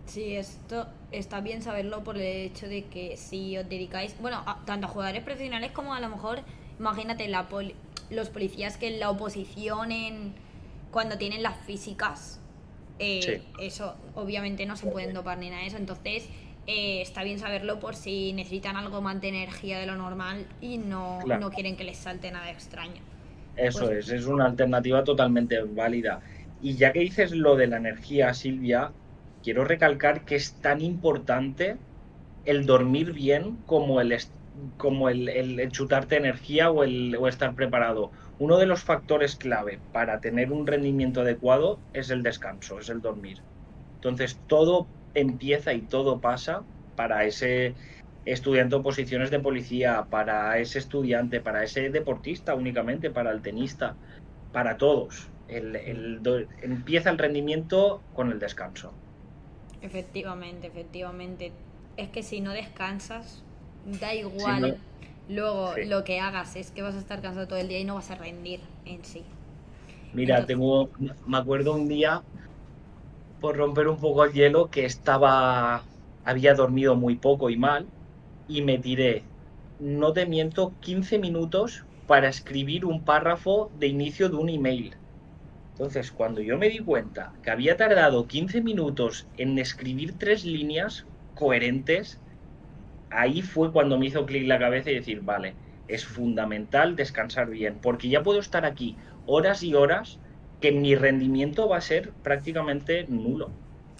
Sí, 0.06 0.36
esto 0.36 0.86
está 1.12 1.40
bien 1.40 1.62
saberlo 1.62 2.04
por 2.04 2.16
el 2.16 2.22
hecho 2.22 2.68
de 2.68 2.84
que 2.84 3.16
si 3.16 3.56
os 3.56 3.68
dedicáis, 3.68 4.14
bueno, 4.20 4.44
tanto 4.66 4.86
a 4.86 4.90
jugadores 4.90 5.22
profesionales 5.22 5.70
como 5.72 5.94
a 5.94 6.00
lo 6.00 6.08
mejor, 6.08 6.40
imagínate, 6.78 7.26
la 7.28 7.46
los 8.10 8.28
policías 8.28 8.76
que 8.76 8.88
en 8.88 9.00
la 9.00 9.10
oposición 9.10 9.90
en, 9.92 10.34
cuando 10.90 11.16
tienen 11.16 11.42
las 11.42 11.56
físicas, 11.64 12.38
eh, 12.98 13.42
eso 13.60 13.96
obviamente 14.14 14.66
no 14.66 14.76
se 14.76 14.86
pueden 14.86 15.14
dopar 15.14 15.38
ni 15.38 15.48
nada 15.48 15.62
de 15.62 15.68
eso. 15.68 15.78
Entonces, 15.78 16.28
eh, 16.66 17.03
está 17.03 17.22
bien 17.22 17.38
saberlo 17.38 17.81
por 17.81 17.94
si 17.94 18.33
necesitan 18.33 18.77
algo 18.77 19.00
más 19.00 19.20
de 19.20 19.29
energía 19.29 19.79
de 19.79 19.87
lo 19.87 19.96
normal 19.96 20.46
y 20.61 20.79
no, 20.79 21.20
no 21.22 21.50
quieren 21.50 21.77
que 21.77 21.85
les 21.85 21.98
salte 21.98 22.31
nada 22.31 22.50
extraño. 22.50 23.03
Eso 23.57 23.87
pues 23.87 24.09
es, 24.09 24.11
es 24.11 24.27
una 24.27 24.46
alternativa 24.46 25.05
totalmente 25.05 25.61
válida. 25.62 26.20
Y 26.62 26.77
ya 26.77 26.92
que 26.92 27.00
dices 27.00 27.33
lo 27.33 27.57
de 27.57 27.66
la 27.66 27.77
energía, 27.77 28.33
Silvia, 28.35 28.90
quiero 29.42 29.64
recalcar 29.64 30.24
que 30.24 30.37
es 30.37 30.55
tan 30.55 30.81
importante 30.81 31.77
el 32.44 32.66
dormir 32.66 33.12
bien 33.12 33.59
como 33.66 34.00
el, 34.00 34.16
como 34.77 35.09
el, 35.09 35.29
el 35.29 35.70
chutarte 35.70 36.16
energía 36.16 36.70
o 36.70 36.85
el 36.85 37.16
o 37.16 37.29
estar 37.29 37.55
preparado 37.55 38.11
uno 38.38 38.59
de 38.59 38.66
los 38.66 38.83
factores 38.83 39.37
clave 39.37 39.79
para 39.92 40.20
tener 40.20 40.53
un 40.53 40.66
rendimiento 40.66 41.20
adecuado 41.20 41.79
es 41.92 42.11
el 42.11 42.22
descanso, 42.22 42.81
es 42.81 42.88
el 42.88 43.00
dormir. 43.00 43.38
Entonces 43.96 44.38
todo 44.48 44.87
empieza 45.14 45.72
y 45.72 45.83
todo 45.83 46.20
pasa 46.20 46.62
para 46.96 47.24
ese 47.24 47.74
estudiando 48.24 48.83
posiciones 48.83 49.31
de 49.31 49.40
policía, 49.40 50.07
para 50.11 50.59
ese 50.59 50.79
estudiante, 50.79 51.40
para 51.40 51.62
ese 51.62 51.90
deportista 51.90 52.55
únicamente, 52.55 53.11
para 53.11 53.31
el 53.31 53.42
tenista, 53.42 53.96
para 54.53 54.77
todos. 54.77 55.29
empieza 55.48 57.11
el 57.11 57.18
rendimiento 57.18 58.03
con 58.14 58.33
el 58.33 58.38
descanso. 58.38 58.92
Efectivamente, 59.83 60.68
efectivamente. 60.68 61.53
Es 61.96 62.09
que 62.09 62.22
si 62.22 62.40
no 62.40 62.53
descansas, 62.53 63.42
da 64.00 64.14
igual 64.14 64.79
luego 65.29 65.74
lo 65.87 66.05
que 66.05 66.20
hagas, 66.20 66.57
es 66.57 66.70
que 66.70 66.83
vas 66.83 66.94
a 66.94 66.98
estar 66.98 67.20
cansado 67.20 67.46
todo 67.46 67.59
el 67.59 67.68
día 67.68 67.79
y 67.79 67.85
no 67.85 67.94
vas 67.94 68.11
a 68.11 68.14
rendir 68.14 68.61
en 68.87 69.05
sí. 69.05 69.22
Mira, 70.12 70.46
tengo, 70.46 70.90
me 71.27 71.38
acuerdo 71.38 71.74
un 71.74 71.88
día, 71.88 72.22
por 73.44 73.59
romper 73.59 73.88
un 73.88 73.98
poco 73.98 74.24
el 74.24 74.33
hielo, 74.33 74.70
que 74.70 74.87
estaba, 74.87 75.85
había 76.24 76.54
dormido 76.54 76.96
muy 76.96 77.16
poco 77.16 77.50
y 77.50 77.59
mal, 77.59 77.87
y 78.48 78.62
me 78.62 78.78
tiré, 78.78 79.22
no 79.78 80.14
te 80.14 80.24
miento, 80.24 80.72
15 80.80 81.18
minutos 81.18 81.85
para 82.07 82.30
escribir 82.30 82.87
un 82.87 83.04
párrafo 83.04 83.70
de 83.78 83.88
inicio 83.88 84.30
de 84.30 84.37
un 84.37 84.48
email. 84.48 84.94
Entonces, 85.72 86.11
cuando 86.11 86.40
yo 86.40 86.57
me 86.57 86.70
di 86.70 86.78
cuenta 86.78 87.35
que 87.42 87.50
había 87.50 87.76
tardado 87.76 88.26
15 88.26 88.62
minutos 88.62 89.26
en 89.37 89.59
escribir 89.59 90.14
tres 90.16 90.46
líneas 90.46 91.04
coherentes, 91.35 92.18
ahí 93.11 93.42
fue 93.42 93.72
cuando 93.72 93.98
me 93.98 94.07
hizo 94.07 94.24
clic 94.24 94.48
la 94.48 94.59
cabeza 94.59 94.90
y 94.90 94.94
decir, 94.94 95.20
vale, 95.20 95.52
es 95.87 96.07
fundamental 96.07 96.96
descansar 96.96 97.50
bien, 97.50 97.78
porque 97.83 98.09
ya 98.09 98.22
puedo 98.22 98.40
estar 98.40 98.64
aquí 98.64 98.96
horas 99.26 99.62
y 99.62 99.74
horas 99.74 100.18
que 100.64 100.72
mi 100.72 100.94
rendimiento 100.94 101.68
va 101.68 101.77
a 101.77 101.81
ser 101.83 102.11
prácticamente 102.22 103.05
nulo. 103.07 103.50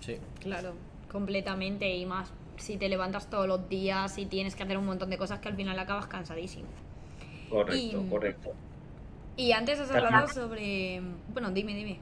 Sí. 0.01 0.17
Claro, 0.41 0.73
completamente 1.13 1.95
y 1.95 2.07
más 2.07 2.33
si 2.57 2.79
te 2.79 2.89
levantas 2.89 3.29
todos 3.29 3.47
los 3.47 3.69
días 3.69 4.17
y 4.17 4.25
tienes 4.25 4.57
que 4.57 4.63
hacer 4.63 4.79
un 4.79 4.87
montón 4.87 5.11
de 5.11 5.19
cosas 5.19 5.41
que 5.41 5.49
al 5.49 5.57
final 5.57 5.79
acabas 5.79 6.07
cansadísimo. 6.07 6.69
Correcto, 7.51 8.03
correcto. 8.09 8.53
Y 9.37 9.53
antes 9.53 9.79
has 9.79 9.91
hablado 9.91 10.27
sobre... 10.29 11.03
Bueno, 11.35 11.51
dime, 11.51 11.75
dime. 11.75 11.99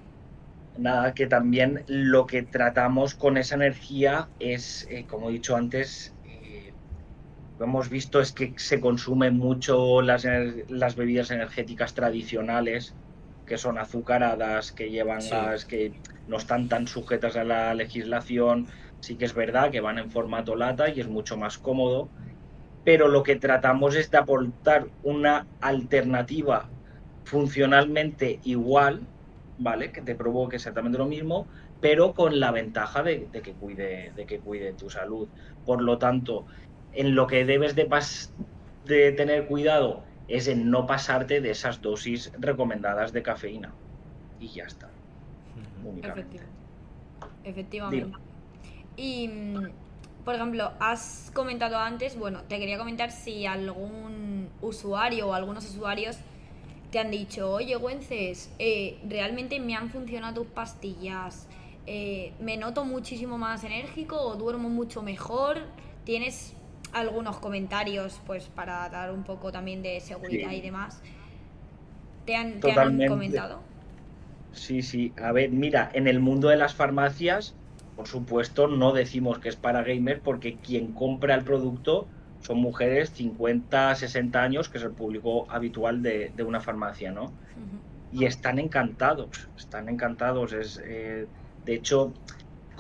Nada, 0.78 1.12
que 1.12 1.26
también 1.26 1.82
lo 1.88 2.28
que 2.28 2.44
tratamos 2.44 3.16
con 3.16 3.38
esa 3.38 3.56
energía 3.56 4.28
es, 4.38 4.86
eh, 4.88 5.06
como 5.08 5.30
he 5.30 5.32
dicho 5.32 5.56
antes, 5.56 6.14
eh, 6.24 6.72
lo 7.58 7.64
hemos 7.64 7.88
visto 7.88 8.20
es 8.20 8.30
que 8.30 8.54
se 8.58 8.78
consumen 8.78 9.38
mucho 9.38 10.02
las, 10.02 10.24
las 10.68 10.94
bebidas 10.94 11.32
energéticas 11.32 11.94
tradicionales, 11.94 12.94
que 13.52 13.58
son 13.58 13.76
azucaradas, 13.76 14.72
que 14.72 14.88
llevan 14.88 15.20
gas, 15.28 15.66
que 15.66 15.92
no 16.26 16.38
están 16.38 16.70
tan 16.70 16.86
sujetas 16.86 17.36
a 17.36 17.44
la 17.44 17.74
legislación. 17.74 18.66
Sí 19.00 19.16
que 19.16 19.26
es 19.26 19.34
verdad 19.34 19.70
que 19.70 19.82
van 19.82 19.98
en 19.98 20.10
formato 20.10 20.56
lata 20.56 20.88
y 20.88 21.00
es 21.00 21.06
mucho 21.06 21.36
más 21.36 21.58
cómodo, 21.58 22.08
pero 22.82 23.08
lo 23.08 23.22
que 23.22 23.36
tratamos 23.36 23.94
es 23.94 24.10
de 24.10 24.16
aportar 24.16 24.86
una 25.02 25.46
alternativa 25.60 26.70
funcionalmente 27.24 28.40
igual, 28.44 29.02
¿vale? 29.58 29.92
Que 29.92 30.00
te 30.00 30.14
provoque 30.14 30.56
exactamente 30.56 30.96
lo 30.96 31.04
mismo, 31.04 31.46
pero 31.82 32.14
con 32.14 32.40
la 32.40 32.52
ventaja 32.52 33.02
de, 33.02 33.28
que, 33.42 33.52
cuide, 33.52 34.12
de 34.16 34.24
que 34.24 34.38
cuide 34.38 34.72
tu 34.72 34.88
salud. 34.88 35.28
Por 35.66 35.82
lo 35.82 35.98
tanto, 35.98 36.46
en 36.94 37.14
lo 37.14 37.26
que 37.26 37.44
debes 37.44 37.74
de, 37.74 37.86
de 38.86 39.12
tener 39.12 39.44
cuidado 39.44 40.04
es 40.28 40.48
en 40.48 40.70
no 40.70 40.86
pasarte 40.86 41.40
de 41.40 41.50
esas 41.50 41.80
dosis 41.82 42.32
recomendadas 42.38 43.12
de 43.12 43.22
cafeína. 43.22 43.72
Y 44.40 44.48
ya 44.48 44.64
está. 44.64 44.88
Efectivamente. 47.44 48.16
Y, 48.96 49.28
mm, 49.28 49.70
por 50.24 50.34
ejemplo, 50.34 50.72
has 50.80 51.30
comentado 51.34 51.76
antes, 51.76 52.18
bueno, 52.18 52.42
te 52.42 52.58
quería 52.58 52.78
comentar 52.78 53.10
si 53.10 53.46
algún 53.46 54.48
usuario 54.60 55.28
o 55.28 55.34
algunos 55.34 55.68
usuarios 55.68 56.18
te 56.90 56.98
han 56.98 57.10
dicho, 57.10 57.50
oye, 57.50 57.76
Wences, 57.76 58.54
eh, 58.58 59.00
realmente 59.08 59.58
me 59.58 59.74
han 59.74 59.90
funcionado 59.90 60.42
tus 60.42 60.52
pastillas, 60.52 61.48
eh, 61.86 62.32
me 62.38 62.56
noto 62.56 62.84
muchísimo 62.84 63.38
más 63.38 63.64
enérgico 63.64 64.20
o 64.20 64.36
duermo 64.36 64.68
mucho 64.68 65.02
mejor. 65.02 65.58
¿Tienes 66.04 66.54
algunos 66.92 67.38
comentarios 67.38 68.20
pues 68.26 68.44
para 68.44 68.88
dar 68.88 69.12
un 69.12 69.24
poco 69.24 69.50
también 69.50 69.82
de 69.82 70.00
seguridad 70.00 70.52
y 70.52 70.60
demás? 70.60 71.00
¿Te 72.26 72.36
han, 72.36 72.60
¿Te 72.60 72.72
han 72.72 73.06
comentado? 73.06 73.60
Sí, 74.52 74.82
sí. 74.82 75.12
A 75.16 75.32
ver, 75.32 75.50
mira, 75.50 75.90
en 75.94 76.06
el 76.06 76.20
mundo 76.20 76.48
de 76.48 76.56
las 76.56 76.74
farmacias, 76.74 77.54
por 77.96 78.06
supuesto, 78.06 78.68
no 78.68 78.92
decimos 78.92 79.38
que 79.38 79.48
es 79.48 79.56
para 79.56 79.82
gamers 79.82 80.20
porque 80.20 80.56
quien 80.56 80.92
compra 80.92 81.34
el 81.34 81.44
producto 81.44 82.08
son 82.40 82.58
mujeres 82.58 83.10
50, 83.10 83.94
60 83.94 84.42
años, 84.42 84.68
que 84.68 84.78
es 84.78 84.84
el 84.84 84.92
público 84.92 85.46
habitual 85.50 86.02
de, 86.02 86.32
una 86.44 86.60
farmacia, 86.60 87.12
¿no? 87.12 87.32
Y 88.12 88.24
están 88.26 88.58
encantados, 88.58 89.48
están 89.56 89.88
encantados. 89.88 90.52
Es, 90.52 90.82
eh, 90.84 91.26
de 91.64 91.74
hecho, 91.74 92.12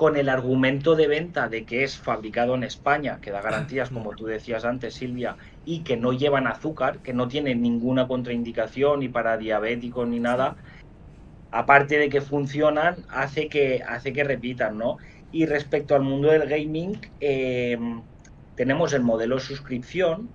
con 0.02 0.16
el 0.16 0.28
argumento 0.28 0.96
de 0.96 1.06
venta 1.06 1.48
de 1.48 1.64
que 1.64 1.84
es 1.84 1.96
fabricado 1.96 2.56
en 2.56 2.64
España, 2.64 3.20
que 3.20 3.30
da 3.30 3.40
garantías, 3.40 3.88
como 3.90 4.16
tú 4.16 4.26
decías 4.26 4.64
antes, 4.64 4.94
Silvia, 4.94 5.36
y 5.64 5.84
que 5.84 5.96
no 5.96 6.12
llevan 6.12 6.48
azúcar, 6.48 6.98
que 6.98 7.12
no 7.12 7.28
tienen 7.28 7.62
ninguna 7.62 8.08
contraindicación 8.08 8.98
ni 8.98 9.08
para 9.08 9.36
diabéticos 9.36 10.08
ni 10.08 10.18
nada, 10.18 10.56
aparte 11.52 11.98
de 11.98 12.08
que 12.08 12.20
funcionan, 12.20 12.96
hace 13.10 13.48
que, 13.48 13.84
hace 13.86 14.12
que 14.12 14.24
repitan, 14.24 14.76
¿no? 14.76 14.96
Y 15.30 15.46
respecto 15.46 15.94
al 15.94 16.02
mundo 16.02 16.32
del 16.32 16.48
gaming, 16.48 16.98
eh, 17.20 17.78
tenemos 18.56 18.94
el 18.94 19.04
modelo 19.04 19.38
suscripción 19.38 20.28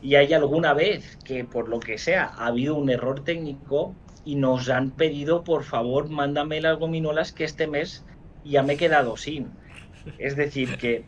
y 0.00 0.14
hay 0.14 0.32
alguna 0.32 0.72
vez 0.72 1.18
que 1.22 1.44
por 1.44 1.68
lo 1.68 1.80
que 1.80 1.98
sea 1.98 2.32
ha 2.34 2.46
habido 2.46 2.76
un 2.76 2.88
error 2.88 3.24
técnico 3.24 3.94
y 4.24 4.36
nos 4.36 4.70
han 4.70 4.90
pedido 4.90 5.44
por 5.44 5.64
favor 5.64 6.08
mándame 6.08 6.62
las 6.62 6.78
gominolas 6.78 7.32
que 7.32 7.44
este 7.44 7.66
mes 7.66 8.06
ya 8.44 8.62
me 8.62 8.74
he 8.74 8.76
quedado 8.76 9.16
sin. 9.16 9.50
Es 10.18 10.36
decir, 10.36 10.76
que, 10.78 11.04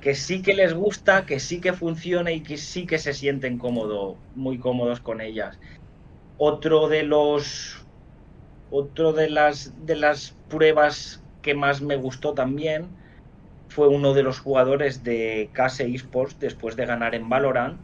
que 0.00 0.14
sí 0.14 0.42
que 0.42 0.54
les 0.54 0.74
gusta, 0.74 1.26
que 1.26 1.40
sí 1.40 1.60
que 1.60 1.72
funciona 1.72 2.32
y 2.32 2.42
que 2.42 2.56
sí 2.56 2.86
que 2.86 2.98
se 2.98 3.12
sienten 3.12 3.58
cómodo, 3.58 4.16
muy 4.34 4.58
cómodos 4.58 5.00
con 5.00 5.20
ellas. 5.20 5.58
Otro 6.38 6.88
de 6.88 7.02
los 7.02 7.86
otro 8.70 9.12
de 9.12 9.30
las 9.30 9.86
de 9.86 9.96
las 9.96 10.34
pruebas 10.48 11.22
que 11.42 11.54
más 11.54 11.80
me 11.80 11.96
gustó 11.96 12.34
también 12.34 12.88
fue 13.68 13.88
uno 13.88 14.14
de 14.14 14.22
los 14.22 14.40
jugadores 14.40 15.04
de 15.04 15.50
Case 15.52 15.86
Esports 15.86 16.38
después 16.38 16.76
de 16.76 16.86
ganar 16.86 17.14
en 17.14 17.28
Valorant, 17.28 17.80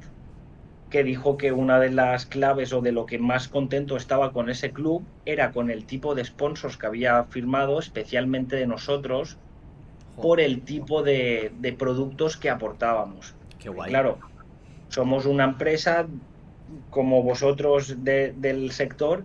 que 0.93 1.03
dijo 1.03 1.39
que 1.39 1.53
una 1.53 1.81
de 1.81 1.91
las 1.91 2.27
claves 2.27 2.75
o 2.75 2.83
de 2.83 2.93
lo 2.93 3.07
que 3.07 3.19
más 3.19 3.49
contento 3.49 3.97
estaba 3.97 4.31
con 4.31 4.51
ese 4.51 4.73
club 4.73 5.03
era 5.25 5.51
con 5.51 5.71
el 5.71 5.87
tipo 5.87 6.15
de 6.15 6.23
sponsors 6.23 6.77
que 6.77 6.87
había 6.87 7.25
firmado, 7.25 7.79
especialmente 7.79 8.57
de 8.57 8.67
nosotros, 8.67 9.39
por 10.21 10.39
el 10.39 10.61
tipo 10.61 11.03
de, 11.03 11.51
productos 11.79 12.37
que 12.37 12.51
aportábamos. 12.51 13.35
Qué 13.59 13.71
guay. 13.71 13.89
Claro, 13.89 14.19
somos 14.91 15.25
una 15.25 15.45
empresa 15.45 16.07
como 16.91 17.23
vosotros 17.23 17.97
del 18.05 18.71
sector 18.73 19.25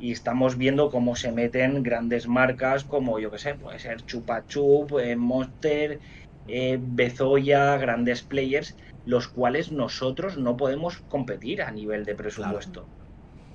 y 0.00 0.10
estamos 0.10 0.58
viendo 0.58 0.90
cómo 0.90 1.14
se 1.14 1.30
meten 1.30 1.84
grandes 1.84 2.26
marcas 2.26 2.82
como, 2.82 3.20
yo 3.20 3.30
que 3.30 3.38
sé, 3.38 3.54
puede 3.54 3.78
ser 3.78 4.04
Chupa 4.04 4.44
Chup, 4.48 4.98
eh, 4.98 5.14
Monster, 5.14 6.00
eh, 6.48 6.78
Bezoya, 6.80 7.76
grandes 7.76 8.22
players, 8.22 8.76
los 9.04 9.28
cuales 9.28 9.72
nosotros 9.72 10.36
no 10.36 10.56
podemos 10.56 10.98
competir 11.08 11.62
a 11.62 11.70
nivel 11.70 12.04
de 12.04 12.14
presupuesto. 12.14 12.88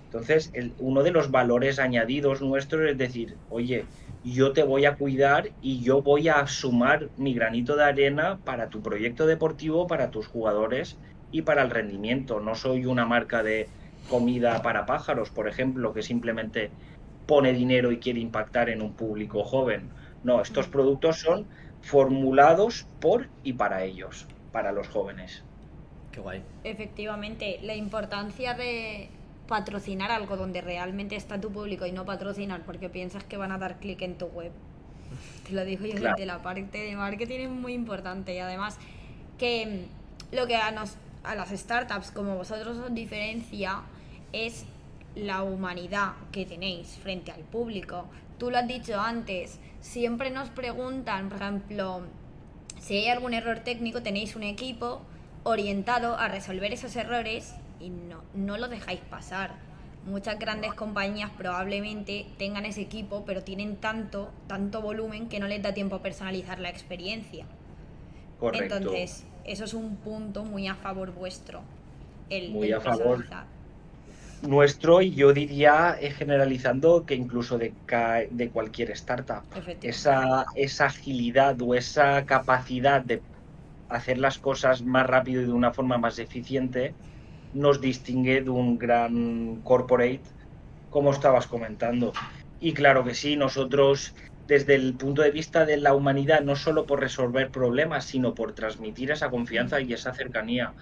Entonces, 0.06 0.52
uno 0.80 1.04
de 1.04 1.12
los 1.12 1.32
valores 1.32 1.80
añadidos 1.80 2.42
nuestros 2.42 2.90
es 2.90 2.98
decir, 2.98 3.38
oye, 3.50 3.86
yo 4.24 4.52
te 4.52 4.64
voy 4.64 4.86
a 4.86 4.96
cuidar 4.96 5.52
y 5.62 5.82
yo 5.82 6.02
voy 6.02 6.28
a 6.28 6.46
sumar 6.48 7.10
mi 7.16 7.34
granito 7.34 7.78
de 7.78 7.86
arena 7.86 8.40
para 8.44 8.70
tu 8.70 8.82
proyecto 8.82 9.26
deportivo, 9.26 9.88
para 9.88 10.12
tus 10.12 10.28
jugadores 10.28 10.98
y 11.32 11.44
para 11.44 11.62
el 11.62 11.70
rendimiento. 11.70 12.42
No 12.42 12.56
soy 12.56 12.86
una 12.86 13.06
marca 13.06 13.42
de, 13.42 13.70
comida 14.10 14.62
para 14.62 14.86
pájaros, 14.86 15.30
por 15.30 15.48
ejemplo, 15.48 15.94
que 15.94 16.02
simplemente 16.02 16.72
pone 17.26 17.54
dinero 17.54 17.92
y 17.92 18.00
quiere 18.00 18.20
impactar 18.20 18.70
en 18.70 18.82
un 18.82 18.94
público 18.94 19.44
joven. 19.44 19.90
No, 20.24 20.42
estos 20.42 20.68
productos 20.68 21.20
son 21.20 21.48
formulados 21.82 22.86
por 23.00 23.28
y 23.44 23.54
para 23.54 23.84
ellos, 23.84 24.28
para 24.52 24.72
los 24.72 24.88
jóvenes. 24.88 25.44
Qué 26.12 26.20
guay. 26.20 26.44
Efectivamente, 26.64 27.60
la 27.64 27.76
importancia 27.76 28.54
de 28.54 29.10
patrocinar 29.48 30.12
algo 30.12 30.38
donde 30.38 30.62
realmente 30.62 31.16
está 31.16 31.40
tu 31.42 31.52
público 31.52 31.86
y 31.86 31.92
no 31.92 32.06
patrocinar 32.06 32.62
porque 32.64 32.90
piensas 32.90 33.24
que 33.24 33.38
van 33.38 33.52
a 33.52 33.58
dar 33.58 33.80
clic 33.80 34.02
en 34.02 34.18
tu 34.18 34.28
web. 34.28 34.52
Te 35.48 35.54
lo 35.54 35.66
digo 35.66 35.86
yo 35.86 35.96
desde 35.96 36.26
la 36.26 36.42
parte 36.42 36.78
de 36.78 36.96
marketing 36.96 37.40
es 37.40 37.50
muy 37.50 37.74
importante 37.74 38.34
y 38.34 38.40
además 38.40 38.78
que 39.38 39.88
lo 40.32 40.48
que 40.48 40.56
a 40.56 40.72
nos 40.72 40.96
a 41.24 41.36
las 41.36 41.50
startups 41.50 42.12
como 42.12 42.36
vosotros 42.36 42.78
os 42.78 42.94
diferencia 42.94 43.82
es 44.32 44.66
la 45.16 45.44
humanidad 45.44 46.14
que 46.32 46.46
tenéis 46.46 46.98
frente 47.04 47.32
al 47.32 47.42
público. 47.42 48.06
Tú 48.42 48.50
lo 48.50 48.58
has 48.58 48.68
dicho 48.68 49.00
antes, 49.00 49.60
siempre 49.82 50.32
nos 50.32 50.50
preguntan, 50.50 51.30
por 51.30 51.44
ejemplo, 51.44 52.02
si 52.80 52.96
hay 52.96 53.08
algún 53.08 53.36
error 53.36 53.60
técnico, 53.60 54.02
tenéis 54.02 54.36
un 54.36 54.42
equipo 54.42 55.04
orientado 55.44 56.18
a 56.18 56.28
resolver 56.28 56.74
esos 56.74 56.96
errores 56.96 57.54
y 57.80 57.92
no, 57.92 58.24
no 58.34 58.58
lo 58.58 58.68
dejáis 58.68 59.00
pasar. 59.00 59.52
Muchas 60.08 60.40
grandes 60.40 60.74
compañías 60.74 61.30
probablemente 61.38 62.26
tengan 62.40 62.66
ese 62.66 62.82
equipo, 62.82 63.26
pero 63.28 63.44
tienen 63.44 63.76
tanto, 63.76 64.32
tanto 64.48 64.82
volumen 64.82 65.30
que 65.30 65.40
no 65.40 65.48
les 65.48 65.62
da 65.62 65.76
tiempo 65.76 65.98
a 65.98 66.02
personalizar 66.02 66.60
la 66.60 66.70
experiencia. 66.70 67.46
Correcto. 68.40 68.78
Entonces, 68.78 69.24
eso 69.46 69.66
es 69.66 69.76
un 69.76 69.98
punto 69.98 70.46
muy 70.46 70.68
a 70.68 70.74
favor 70.74 71.14
vuestro. 71.14 71.62
El, 72.32 72.50
Muy 72.50 72.70
el 72.70 72.74
a 72.74 72.82
favor. 72.82 73.18
personalizar. 73.18 73.61
Nuestro, 74.42 75.02
y 75.04 75.14
yo 75.14 75.34
diría, 75.34 75.96
eh, 76.00 76.12
generalizando, 76.12 77.06
que 77.06 77.14
incluso 77.16 77.58
de, 77.60 77.78
ca- 77.86 78.24
de 78.30 78.52
cualquier 78.52 78.90
startup. 78.92 79.46
Esa, 79.82 80.46
esa 80.56 80.86
agilidad 80.88 81.62
o 81.62 81.76
esa 81.76 82.26
capacidad 82.26 83.02
de 83.02 83.24
hacer 83.90 84.18
las 84.20 84.40
cosas 84.40 84.84
más 84.84 85.08
rápido 85.08 85.42
y 85.42 85.46
de 85.46 85.52
una 85.54 85.74
forma 85.74 85.98
más 86.00 86.20
eficiente 86.20 86.98
nos 87.52 87.82
distingue 87.82 88.42
de 88.44 88.50
un 88.52 88.78
gran 88.78 89.62
corporate, 89.64 90.24
como 90.90 91.12
estabas 91.12 91.48
comentando. 91.48 92.14
Y 92.60 92.74
claro 92.74 93.04
que 93.04 93.16
sí, 93.16 93.36
nosotros 93.38 94.14
desde 94.48 94.76
el 94.76 94.98
punto 94.98 95.22
de 95.22 95.32
vista 95.32 95.66
de 95.66 95.78
la 95.78 95.94
humanidad, 95.96 96.42
no 96.42 96.56
solo 96.56 96.86
por 96.86 97.00
resolver 97.00 97.52
problemas, 97.52 98.06
sino 98.06 98.34
por 98.34 98.54
transmitir 98.54 99.12
esa 99.12 99.30
confianza 99.30 99.80
y 99.82 99.94
esa 99.94 100.14
cercanía. 100.14 100.76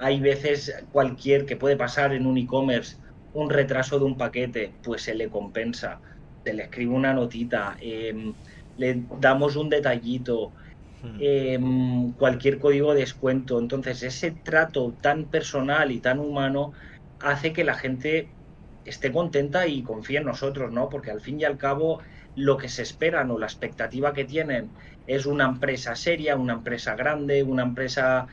Hay 0.00 0.20
veces 0.20 0.74
cualquier 0.90 1.46
que 1.46 1.56
puede 1.56 1.76
pasar 1.76 2.12
en 2.14 2.26
un 2.26 2.38
e-commerce, 2.38 2.96
un 3.32 3.50
retraso 3.50 3.98
de 3.98 4.04
un 4.06 4.16
paquete, 4.16 4.78
pues 4.82 5.02
se 5.02 5.14
le 5.14 5.30
compensa 5.30 6.00
se 6.44 6.54
le 6.54 6.62
escribe 6.64 6.94
una 6.94 7.12
notita, 7.12 7.76
em, 7.80 8.34
le 8.76 9.06
damos 9.20 9.56
un 9.56 9.68
detallito, 9.68 10.54
Hmm. 11.02 11.18
em, 11.18 12.14
cualquier 12.14 12.58
código 12.58 12.94
de 12.94 13.00
descuento. 13.00 13.58
Entonces, 13.58 14.02
ese 14.02 14.32
trato 14.32 14.96
tan 15.00 15.28
personal 15.30 15.92
y 15.92 16.00
tan 16.00 16.18
humano 16.18 16.72
hace 17.18 17.52
que 17.52 17.64
la 17.64 17.74
gente 17.74 18.36
esté 18.84 19.12
contenta 19.12 19.66
y 19.66 19.82
confíe 19.82 20.18
en 20.18 20.24
nosotros, 20.26 20.72
¿no? 20.72 20.88
Porque 20.88 21.10
al 21.10 21.20
fin 21.20 21.40
y 21.40 21.44
al 21.44 21.58
cabo, 21.58 22.02
lo 22.34 22.56
que 22.56 22.68
se 22.68 22.82
esperan 22.82 23.30
o 23.30 23.38
la 23.38 23.46
expectativa 23.46 24.12
que 24.12 24.24
tienen 24.24 24.74
es 25.06 25.26
una 25.26 25.44
empresa 25.46 25.94
seria, 25.96 26.36
una 26.36 26.54
empresa 26.54 26.94
grande, 26.96 27.42
una 27.42 27.62
empresa 27.64 28.26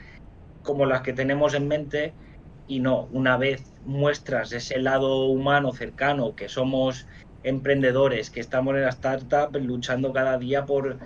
como 0.68 0.86
las 0.86 1.02
que 1.02 1.14
tenemos 1.14 1.56
en 1.56 1.68
mente. 1.68 2.14
Y 2.68 2.82
no, 2.82 3.08
una 3.14 3.38
vez 3.38 3.64
muestras 3.86 4.52
ese 4.52 4.78
lado 4.80 5.28
humano 5.28 5.72
cercano, 5.72 6.36
que 6.36 6.50
somos 6.50 7.08
emprendedores, 7.44 8.30
que 8.30 8.42
estamos 8.42 8.76
en 8.76 8.82
la 8.82 8.90
startup 8.90 9.56
luchando 9.56 10.12
cada 10.12 10.38
día 10.38 10.66
por, 10.66 11.00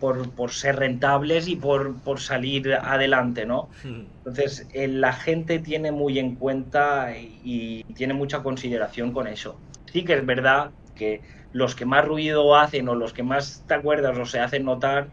por, 0.00 0.34
por 0.34 0.50
ser 0.52 0.76
rentables 0.76 1.48
y 1.48 1.56
por, 1.56 2.02
por 2.02 2.20
salir 2.20 2.72
adelante, 2.72 3.44
¿no? 3.44 3.68
Hmm. 3.84 4.06
Entonces, 4.24 4.66
eh, 4.72 4.88
la 4.88 5.12
gente 5.12 5.58
tiene 5.58 5.92
muy 5.92 6.18
en 6.18 6.36
cuenta 6.36 7.14
y, 7.16 7.82
y 7.88 7.94
tiene 7.94 8.14
mucha 8.14 8.42
consideración 8.42 9.12
con 9.12 9.26
eso. 9.26 9.60
Sí 9.92 10.02
que 10.02 10.14
es 10.14 10.24
verdad 10.24 10.70
que 10.94 11.20
los 11.52 11.74
que 11.74 11.84
más 11.84 12.06
ruido 12.06 12.56
hacen 12.56 12.88
o 12.88 12.94
los 12.94 13.12
que 13.12 13.22
más 13.22 13.64
te 13.66 13.74
acuerdas 13.74 14.16
o 14.18 14.24
se 14.24 14.40
hacen 14.40 14.64
notar 14.64 15.08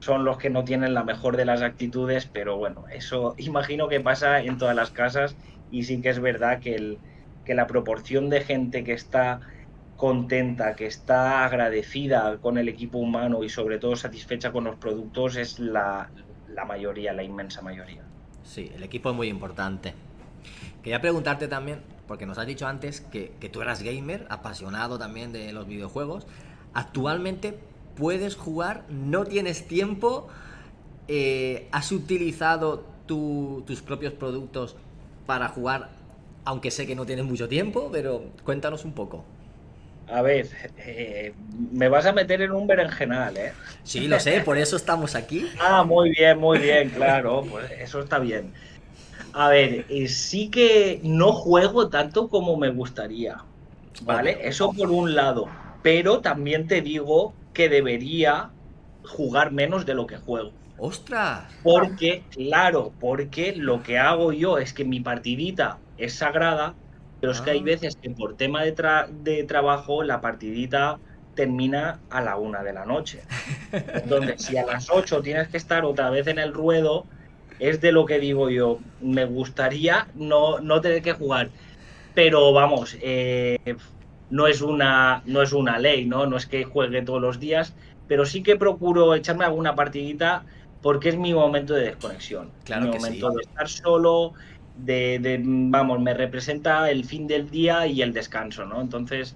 son 0.00 0.24
los 0.24 0.38
que 0.38 0.50
no 0.50 0.64
tienen 0.64 0.94
la 0.94 1.04
mejor 1.04 1.36
de 1.36 1.44
las 1.44 1.62
actitudes, 1.62 2.26
pero 2.26 2.56
bueno, 2.56 2.84
eso 2.92 3.34
imagino 3.38 3.88
que 3.88 4.00
pasa 4.00 4.40
en 4.40 4.58
todas 4.58 4.76
las 4.76 4.90
casas 4.90 5.36
y 5.70 5.84
sí 5.84 6.00
que 6.00 6.10
es 6.10 6.20
verdad 6.20 6.60
que, 6.60 6.74
el, 6.74 6.98
que 7.44 7.54
la 7.54 7.66
proporción 7.66 8.30
de 8.30 8.40
gente 8.42 8.84
que 8.84 8.92
está 8.92 9.40
contenta, 9.96 10.76
que 10.76 10.86
está 10.86 11.44
agradecida 11.44 12.36
con 12.38 12.58
el 12.58 12.68
equipo 12.68 12.98
humano 12.98 13.42
y 13.44 13.48
sobre 13.48 13.78
todo 13.78 13.96
satisfecha 13.96 14.52
con 14.52 14.64
los 14.64 14.76
productos 14.76 15.36
es 15.36 15.58
la, 15.58 16.10
la 16.52 16.64
mayoría, 16.66 17.12
la 17.14 17.22
inmensa 17.22 17.62
mayoría. 17.62 18.02
Sí, 18.44 18.70
el 18.74 18.82
equipo 18.82 19.10
es 19.10 19.16
muy 19.16 19.28
importante. 19.28 19.94
Quería 20.82 21.00
preguntarte 21.00 21.48
también, 21.48 21.80
porque 22.06 22.26
nos 22.26 22.38
has 22.38 22.46
dicho 22.46 22.66
antes 22.66 23.00
que, 23.00 23.32
que 23.40 23.48
tú 23.48 23.62
eras 23.62 23.82
gamer, 23.82 24.26
apasionado 24.28 24.98
también 24.98 25.32
de 25.32 25.52
los 25.52 25.66
videojuegos. 25.66 26.26
Actualmente 26.74 27.58
puedes 27.96 28.36
jugar, 28.36 28.84
no 28.88 29.24
tienes 29.26 29.66
tiempo, 29.68 30.28
eh, 31.08 31.68
has 31.72 31.92
utilizado 31.92 32.84
tu- 33.06 33.64
tus 33.66 33.82
propios 33.82 34.12
productos 34.14 34.76
para 35.26 35.48
jugar, 35.48 35.90
aunque 36.44 36.70
sé 36.70 36.86
que 36.86 36.96
no 36.96 37.06
tienes 37.06 37.24
mucho 37.24 37.48
tiempo, 37.48 37.90
pero 37.92 38.32
cuéntanos 38.44 38.84
un 38.84 38.92
poco. 38.94 39.24
A 40.08 40.22
ver, 40.22 40.46
eh, 40.76 41.34
me 41.36 41.88
vas 41.88 42.06
a 42.06 42.12
meter 42.12 42.42
en 42.42 42.52
un 42.52 42.66
berenjenal, 42.66 43.36
¿eh? 43.36 43.58
Sí, 43.84 44.08
lo 44.08 44.20
sé, 44.20 44.40
por 44.40 44.58
eso 44.58 44.76
estamos 44.76 45.14
aquí. 45.14 45.50
Ah, 45.58 45.84
muy 45.84 46.10
bien, 46.10 46.38
muy 46.38 46.58
bien, 46.58 46.90
claro, 46.90 47.46
pues 47.46 47.70
eso 47.78 48.00
está 48.00 48.18
bien. 48.18 48.52
A 49.32 49.50
ver, 49.50 49.86
eh, 49.88 50.08
sí 50.08 50.50
que 50.50 51.00
no 51.04 51.32
juego 51.32 51.90
tanto 51.90 52.28
como 52.28 52.56
me 52.58 52.70
gustaría, 52.70 53.36
¿vale? 53.98 54.48
Eso 54.48 54.72
por 54.74 54.90
un 54.92 55.14
lado, 55.16 55.56
pero 55.82 56.20
también 56.22 56.66
te 56.68 56.82
digo 56.82 57.38
que 57.56 57.68
debería 57.70 58.50
jugar 59.02 59.52
menos 59.52 59.86
de 59.86 59.94
lo 59.94 60.06
que 60.06 60.18
juego. 60.18 60.52
¡Ostras! 60.76 61.44
Porque, 61.62 62.22
claro, 62.30 62.92
porque 63.00 63.54
lo 63.56 63.82
que 63.82 63.98
hago 63.98 64.32
yo 64.32 64.58
es 64.58 64.74
que 64.74 64.84
mi 64.84 65.00
partidita 65.00 65.78
es 65.96 66.14
sagrada, 66.16 66.74
pero 67.20 67.32
es 67.32 67.40
que 67.40 67.50
hay 67.52 67.60
Ah. 67.60 67.64
veces 67.64 67.96
que 67.96 68.10
por 68.10 68.36
tema 68.36 68.62
de, 68.62 68.74
tra- 68.74 69.08
de 69.08 69.44
trabajo 69.44 70.02
la 70.02 70.20
partidita 70.20 70.98
termina 71.34 72.00
a 72.10 72.20
la 72.20 72.36
una 72.36 72.62
de 72.62 72.72
la 72.74 72.84
noche. 72.84 73.22
Entonces, 73.72 74.42
si 74.42 74.56
a 74.58 74.66
las 74.66 74.90
8 74.90 75.22
tienes 75.22 75.48
que 75.48 75.56
estar 75.56 75.84
otra 75.84 76.10
vez 76.10 76.26
en 76.26 76.38
el 76.38 76.52
ruedo, 76.52 77.06
es 77.58 77.80
de 77.80 77.92
lo 77.92 78.04
que 78.06 78.18
digo 78.20 78.50
yo. 78.50 78.80
Me 79.00 79.24
gustaría 79.24 80.08
no, 80.14 80.60
no 80.60 80.80
tener 80.82 81.02
que 81.02 81.12
jugar. 81.14 81.50
Pero 82.14 82.52
vamos, 82.52 82.96
eh, 83.02 83.58
no, 84.30 84.46
es 84.46 84.60
una, 84.60 85.22
no 85.26 85.42
es 85.42 85.52
una 85.52 85.78
ley, 85.78 86.04
¿no? 86.06 86.26
No 86.26 86.36
es 86.36 86.46
que 86.46 86.64
juegue 86.64 87.02
todos 87.02 87.20
los 87.20 87.38
días, 87.40 87.74
pero 88.08 88.24
sí 88.26 88.42
que 88.42 88.56
procuro 88.56 89.14
echarme 89.14 89.44
alguna 89.44 89.74
partidita 89.74 90.44
porque 90.82 91.08
es 91.08 91.16
mi 91.16 91.34
momento 91.34 91.74
de 91.74 91.86
desconexión. 91.86 92.50
Claro 92.64 92.86
mi 92.86 92.90
que 92.92 93.00
sí. 93.00 93.04
momento 93.04 93.30
de 93.30 93.42
estar 93.42 93.68
solo, 93.68 94.32
de, 94.84 95.18
de, 95.18 95.40
vamos, 95.44 96.00
me 96.00 96.14
representa 96.14 96.90
el 96.90 97.04
fin 97.04 97.26
del 97.26 97.50
día 97.50 97.86
y 97.86 98.02
el 98.02 98.12
descanso, 98.12 98.64
¿no? 98.64 98.80
Entonces, 98.80 99.34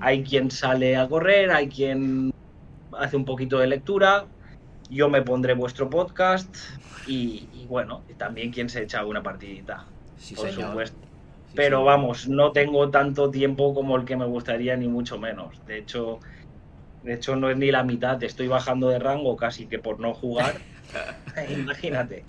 hay 0.00 0.22
quien 0.24 0.50
sale 0.50 0.96
a 0.96 1.08
correr, 1.08 1.50
hay 1.50 1.68
quien 1.68 2.32
hace 2.98 3.16
un 3.16 3.24
poquito 3.24 3.58
de 3.58 3.66
lectura, 3.68 4.26
yo 4.90 5.08
me 5.08 5.22
pondré 5.22 5.54
vuestro 5.54 5.88
podcast 5.88 6.54
y, 7.06 7.48
y 7.54 7.66
bueno, 7.68 8.02
también 8.18 8.50
quien 8.50 8.68
se 8.68 8.82
echa 8.82 9.04
una 9.04 9.22
partidita, 9.22 9.84
Sí, 10.18 10.34
por 10.34 10.48
señor. 10.50 10.68
supuesto. 10.70 11.11
Pero 11.54 11.84
vamos, 11.84 12.28
no 12.28 12.52
tengo 12.52 12.90
tanto 12.90 13.30
tiempo 13.30 13.74
como 13.74 13.96
el 13.96 14.04
que 14.04 14.16
me 14.16 14.26
gustaría, 14.26 14.76
ni 14.76 14.88
mucho 14.88 15.18
menos. 15.18 15.64
De 15.66 15.78
hecho, 15.78 16.20
de 17.02 17.14
hecho 17.14 17.36
no 17.36 17.50
es 17.50 17.56
ni 17.56 17.70
la 17.70 17.84
mitad, 17.84 18.22
estoy 18.22 18.48
bajando 18.48 18.88
de 18.88 18.98
rango 18.98 19.36
casi 19.36 19.68
que 19.68 19.78
por 19.78 20.00
no 20.00 20.14
jugar. 20.14 20.54
Imagínate. 21.50 22.24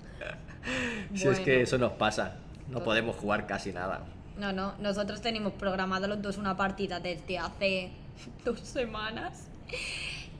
Si 1.14 1.28
es 1.28 1.40
que 1.40 1.62
eso 1.62 1.78
nos 1.78 1.92
pasa, 1.92 2.40
no 2.68 2.82
podemos 2.82 3.16
jugar 3.16 3.46
casi 3.46 3.72
nada. 3.72 4.04
No, 4.36 4.52
no, 4.52 4.74
nosotros 4.80 5.20
tenemos 5.20 5.52
programado 5.52 6.08
los 6.08 6.20
dos 6.20 6.38
una 6.38 6.56
partida 6.56 7.00
desde 7.00 7.38
hace 7.38 7.92
dos 8.44 8.60
semanas. 8.60 9.48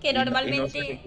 Que 0.00 0.10
Y 0.10 0.14
no- 0.14 0.20
y 0.20 0.24
no 0.24 0.30
normalmente 0.30 1.00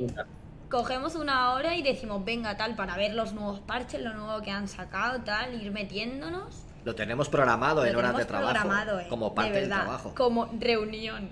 cogemos 0.70 1.16
una 1.16 1.54
hora 1.54 1.76
y 1.76 1.82
decimos, 1.84 2.24
venga, 2.26 2.58
tal, 2.58 2.76
para 2.76 2.98
ver 2.98 3.14
los 3.14 3.34
nuevos 3.34 3.60
parches, 3.62 4.02
lo 4.02 4.14
nuevo 4.14 4.42
que 4.42 4.52
han 4.52 4.68
sacado, 4.68 5.22
tal, 5.24 5.62
ir 5.62 5.72
metiéndonos. 5.72 6.67
Lo 6.88 6.96
tenemos 6.96 7.28
programado 7.28 7.82
Lo 7.84 7.90
en 7.90 7.96
horas 7.98 8.16
de 8.16 8.24
trabajo. 8.24 8.54
programado, 8.54 9.00
eh, 9.02 9.08
como 9.10 9.28
de 9.28 9.36
parte 9.36 9.52
del 9.60 9.68
trabajo. 9.68 10.14
Como 10.16 10.46
reunión. 10.58 11.28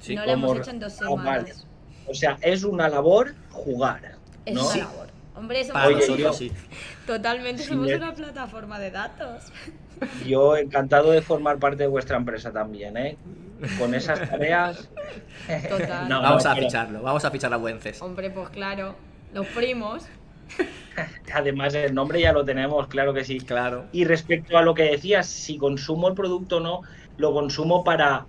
Sí, 0.00 0.16
no 0.16 0.26
lo 0.26 0.32
hemos 0.32 0.58
hecho 0.58 0.70
en 0.70 0.80
dos 0.80 0.94
Ah, 1.00 1.06
semanas. 1.06 1.64
O 2.08 2.12
sea, 2.12 2.36
es 2.42 2.64
una 2.64 2.88
labor 2.88 3.32
jugar. 3.52 4.16
Es 4.44 4.52
¿no? 4.56 4.66
una 4.66 4.76
labor. 4.78 5.06
Hombre, 5.36 5.64
somos 5.64 5.80
Para 5.80 5.94
nosotros 5.94 6.18
yo- 6.18 6.32
sí. 6.32 6.50
totalmente 7.06 7.62
Sí, 7.62 7.68
somos 7.68 7.88
eh. 7.88 7.94
una 7.94 8.14
plataforma 8.14 8.80
de 8.80 8.90
datos. 8.90 9.44
Yo 10.26 10.56
encantado 10.56 11.12
de 11.12 11.22
formar 11.22 11.58
parte 11.60 11.84
de 11.84 11.86
vuestra 11.86 12.16
empresa 12.16 12.50
también, 12.50 12.96
¿eh? 12.96 13.16
Con 13.78 13.94
esas 13.94 14.28
tareas. 14.28 14.88
Total. 15.68 16.08
No, 16.08 16.20
vamos 16.20 16.44
no, 16.44 16.50
a 16.50 16.54
pero 16.54 16.66
ficharlo, 16.66 17.00
vamos 17.02 17.24
a 17.24 17.30
fichar 17.30 17.52
a 17.54 17.58
Buences. 17.58 18.02
Hombre, 18.02 18.28
pues 18.30 18.48
claro, 18.48 18.96
los 19.32 19.46
primos. 19.46 20.02
Además, 21.34 21.74
el 21.74 21.94
nombre 21.94 22.20
ya 22.20 22.32
lo 22.32 22.44
tenemos, 22.44 22.86
claro 22.88 23.12
que 23.12 23.24
sí. 23.24 23.38
Claro. 23.40 23.88
Y 23.92 24.04
respecto 24.04 24.56
a 24.56 24.62
lo 24.62 24.74
que 24.74 24.84
decías, 24.84 25.28
si 25.28 25.56
consumo 25.56 26.08
el 26.08 26.14
producto 26.14 26.58
o 26.58 26.60
no, 26.60 26.80
lo 27.16 27.32
consumo 27.32 27.84
para, 27.84 28.28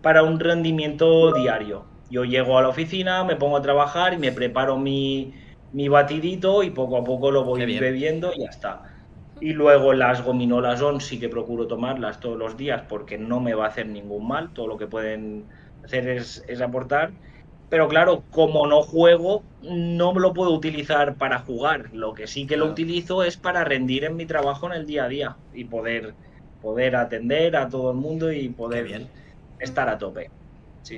para 0.00 0.22
un 0.22 0.38
rendimiento 0.40 1.32
diario. 1.32 1.86
Yo 2.08 2.24
llego 2.24 2.58
a 2.58 2.62
la 2.62 2.68
oficina, 2.68 3.24
me 3.24 3.36
pongo 3.36 3.56
a 3.56 3.62
trabajar 3.62 4.14
y 4.14 4.18
me 4.18 4.32
preparo 4.32 4.76
mi, 4.76 5.34
mi 5.70 5.88
batidito 5.88 6.62
y 6.62 6.70
poco 6.70 6.98
a 6.98 7.04
poco 7.04 7.30
lo 7.30 7.44
voy 7.44 7.64
bien. 7.64 7.80
bebiendo 7.80 8.32
y 8.34 8.40
ya 8.40 8.48
está. 8.50 8.82
Y 9.40 9.54
luego 9.54 9.92
las 9.92 10.22
gominolas 10.22 10.82
on 10.82 11.00
sí 11.00 11.18
que 11.18 11.28
procuro 11.28 11.66
tomarlas 11.66 12.20
todos 12.20 12.38
los 12.38 12.56
días 12.56 12.82
porque 12.88 13.18
no 13.18 13.40
me 13.40 13.54
va 13.54 13.64
a 13.64 13.68
hacer 13.68 13.86
ningún 13.86 14.28
mal, 14.28 14.52
todo 14.52 14.66
lo 14.68 14.76
que 14.76 14.86
pueden 14.86 15.48
hacer 15.82 16.08
es, 16.08 16.44
es 16.46 16.60
aportar. 16.60 17.14
Pero 17.72 17.88
claro, 17.88 18.22
como 18.30 18.66
no 18.66 18.82
juego, 18.82 19.42
no 19.62 20.12
lo 20.12 20.34
puedo 20.34 20.50
utilizar 20.50 21.14
para 21.14 21.38
jugar. 21.38 21.88
Lo 21.94 22.12
que 22.12 22.26
sí 22.26 22.46
que 22.46 22.58
lo 22.58 22.66
utilizo 22.66 23.22
es 23.24 23.38
para 23.38 23.64
rendir 23.64 24.04
en 24.04 24.14
mi 24.14 24.26
trabajo 24.26 24.66
en 24.66 24.74
el 24.74 24.86
día 24.86 25.04
a 25.04 25.08
día 25.08 25.36
y 25.54 25.64
poder, 25.64 26.12
poder 26.60 26.96
atender 26.96 27.56
a 27.56 27.70
todo 27.70 27.92
el 27.92 27.96
mundo 27.96 28.30
y 28.30 28.50
poder 28.50 29.06
estar 29.58 29.88
a 29.88 29.96
tope. 29.96 30.28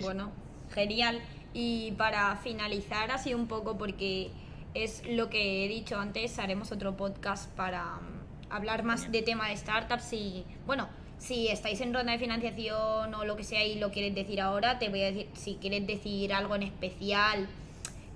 bueno, 0.03 0.33
genial. 0.73 1.21
Y 1.53 1.93
para 1.93 2.35
finalizar 2.39 3.13
así 3.13 3.35
un 3.35 3.47
poco, 3.47 3.79
porque 3.79 4.33
es 4.75 5.05
lo 5.09 5.31
que 5.31 5.65
he 5.65 5.69
dicho 5.69 5.97
antes, 5.97 6.41
haremos 6.41 6.73
otro 6.73 6.97
podcast 6.97 7.55
para 7.55 7.85
mm, 7.85 8.51
hablar 8.51 8.83
más 8.83 9.13
de 9.13 9.23
tema 9.23 9.49
de 9.49 9.57
startups 9.57 10.13
y, 10.13 10.45
bueno, 10.67 10.89
si 11.19 11.49
estáis 11.49 11.81
en 11.81 11.95
ronda 11.95 12.13
de 12.13 12.19
financiación 12.19 13.15
o 13.15 13.25
lo 13.25 13.37
que 13.37 13.45
sea 13.45 13.65
y 13.65 13.79
lo 13.79 13.91
quieres 13.91 14.15
decir 14.15 14.41
ahora, 14.41 14.79
te 14.79 14.89
voy 14.89 15.03
a 15.03 15.07
decir, 15.07 15.29
si 15.35 15.55
quieres 15.57 15.87
decir 15.87 16.33
algo 16.33 16.55
en 16.57 16.65
especial 16.65 17.49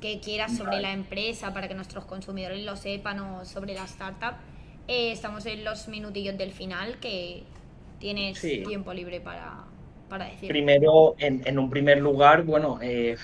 que 0.01 0.21
quieras 0.21 0.57
sobre 0.57 0.81
la 0.81 0.93
empresa 0.93 1.53
para 1.53 1.69
que 1.69 1.75
nuestros 1.75 2.05
consumidores 2.05 2.65
lo 2.65 2.77
sepan 2.77 3.19
o 3.21 3.45
sobre 3.45 3.75
la 3.75 3.85
startup, 3.85 4.35
eh, 4.87 5.13
estamos 5.13 5.45
en 5.47 5.65
los 5.65 5.89
minutillos 5.89 6.39
del 6.39 6.53
final 6.53 6.99
que 7.01 7.43
tienes 7.99 8.41
tiempo 8.41 8.93
libre 8.93 9.21
para, 9.21 9.65
para 10.09 10.27
decir. 10.27 10.49
Primero, 10.49 11.15
en, 11.19 11.43
en, 11.45 11.59
un 11.59 11.69
primer 11.69 11.99
lugar, 11.99 12.45
bueno, 12.45 12.79
eh, 12.81 13.17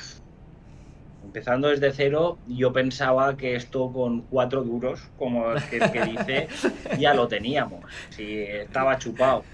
empezando 1.24 1.68
desde 1.68 1.92
cero, 1.92 2.38
yo 2.48 2.72
pensaba 2.72 3.36
que 3.36 3.54
esto 3.54 3.92
con 3.92 4.22
cuatro 4.22 4.62
duros, 4.62 5.08
como 5.18 5.52
el 5.52 5.62
que, 5.64 5.78
que 5.78 6.04
dice, 6.04 6.48
ya 6.98 7.14
lo 7.14 7.28
teníamos. 7.28 7.84
Si 8.10 8.42
estaba 8.42 8.98
chupado. 8.98 9.44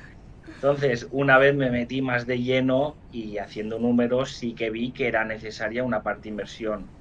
Entonces, 0.62 1.08
una 1.10 1.38
vez 1.38 1.54
me 1.54 1.70
metí 1.70 2.02
más 2.02 2.26
de 2.26 2.38
lleno 2.38 2.98
y 3.10 3.38
haciendo 3.38 3.78
números, 3.78 4.32
sí 4.32 4.54
que 4.54 4.68
vi 4.68 4.92
que 4.92 5.08
era 5.08 5.24
necesaria 5.24 5.84
una 5.84 6.02
parte 6.02 6.28
inversión. 6.28 6.92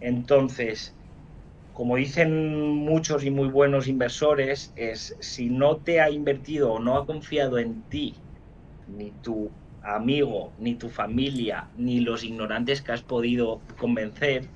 Entonces, 0.00 0.96
como 1.72 1.96
dicen 1.96 2.76
muchos 2.76 3.24
y 3.24 3.32
muy 3.32 3.48
buenos 3.48 3.88
inversores, 3.88 4.72
es 4.76 5.16
si 5.18 5.50
no 5.50 5.78
te 5.78 6.00
ha 6.00 6.10
invertido 6.10 6.74
o 6.74 6.78
no 6.78 6.96
ha 6.96 7.04
confiado 7.04 7.58
en 7.58 7.82
ti, 7.88 8.22
ni 8.86 9.10
tu 9.10 9.52
amigo, 9.80 10.54
ni 10.58 10.76
tu 10.76 10.88
familia, 10.88 11.70
ni 11.74 11.98
los 11.98 12.22
ignorantes 12.22 12.82
que 12.82 12.92
has 12.92 13.02
podido 13.02 13.64
convencer, 13.78 14.52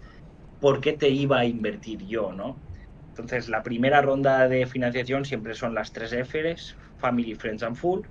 ¿por 0.61 0.81
qué 0.81 0.93
te 0.93 1.09
iba 1.09 1.41
a 1.41 1.47
invertir 1.47 2.05
yo, 2.07 2.33
no? 2.33 2.63
Entonces, 3.09 3.49
la 3.49 3.65
primera 3.65 4.03
ronda 4.03 4.47
de 4.47 4.67
financiación 4.67 5.25
siempre 5.25 5.55
son 5.55 5.75
las 5.75 5.91
tres 5.91 6.13
Fs, 6.13 6.77
Family, 6.97 7.35
Friends 7.35 7.65
and 7.65 7.75
Full, 7.75 8.07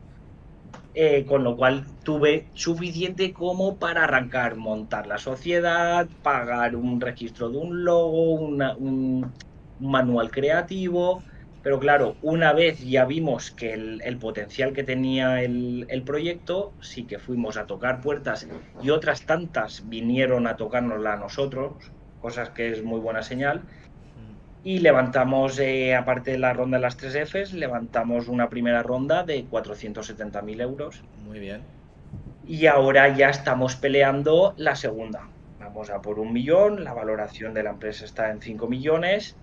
eh, 0.98 1.26
con 1.28 1.44
lo 1.44 1.58
cual 1.58 1.86
tuve 2.04 2.48
suficiente 2.54 3.34
como 3.34 3.76
para 3.76 4.06
arrancar, 4.06 4.56
montar 4.56 5.08
la 5.08 5.18
sociedad, 5.18 6.08
pagar 6.24 6.78
un 6.78 7.02
registro 7.02 7.50
de 7.50 7.58
un 7.58 7.84
logo, 7.84 8.32
un, 8.32 9.34
manual 9.78 10.32
creativo, 10.32 11.22
pero 11.62 11.80
claro, 11.80 12.16
una 12.22 12.54
vez 12.54 12.80
ya 12.80 13.04
vimos 13.04 13.52
que 13.52 13.74
el, 13.74 14.18
potencial 14.20 14.72
que 14.72 14.86
tenía 14.86 15.42
el, 15.42 16.04
proyecto, 16.06 16.72
sí 16.80 17.04
que 17.04 17.20
fuimos 17.20 17.58
a 17.58 17.66
tocar 17.66 18.00
puertas 18.00 18.48
y 18.82 18.90
otras 18.90 19.26
tantas 19.26 19.90
vinieron 19.90 20.48
a 20.48 20.56
tocárnosla 20.56 21.14
a 21.14 21.18
nosotros, 21.18 21.74
cosas 22.22 22.52
que 22.52 22.72
es 22.72 22.84
muy 22.84 23.02
buena 23.02 23.22
señal 23.22 23.64
y 24.66 24.80
levantamos, 24.80 25.60
eh, 25.60 25.94
aparte 25.94 26.32
de 26.32 26.40
la 26.40 26.52
ronda 26.52 26.78
de 26.78 26.82
las 26.82 26.98
3 26.98 27.30
Fs, 27.30 27.54
levantamos 27.54 28.28
una 28.28 28.50
primera 28.50 28.82
ronda 28.82 29.22
de 29.22 29.46
470.000 29.46 30.60
euros. 30.60 31.04
Muy 31.24 31.38
bien. 31.38 31.62
Y 32.48 32.66
ahora 32.66 33.16
ya 33.16 33.30
estamos 33.30 33.76
peleando 33.76 34.56
la 34.58 34.76
segunda. 34.76 35.30
Vamos 35.60 35.92
a 35.92 36.02
por 36.02 36.18
un 36.18 36.34
millón, 36.34 36.84
la 36.84 36.94
valoración 36.94 37.54
de 37.54 37.62
la 37.62 37.70
empresa 37.70 38.06
está 38.06 38.32
en 38.32 38.42
5 38.42 38.68
millones. 38.68 39.38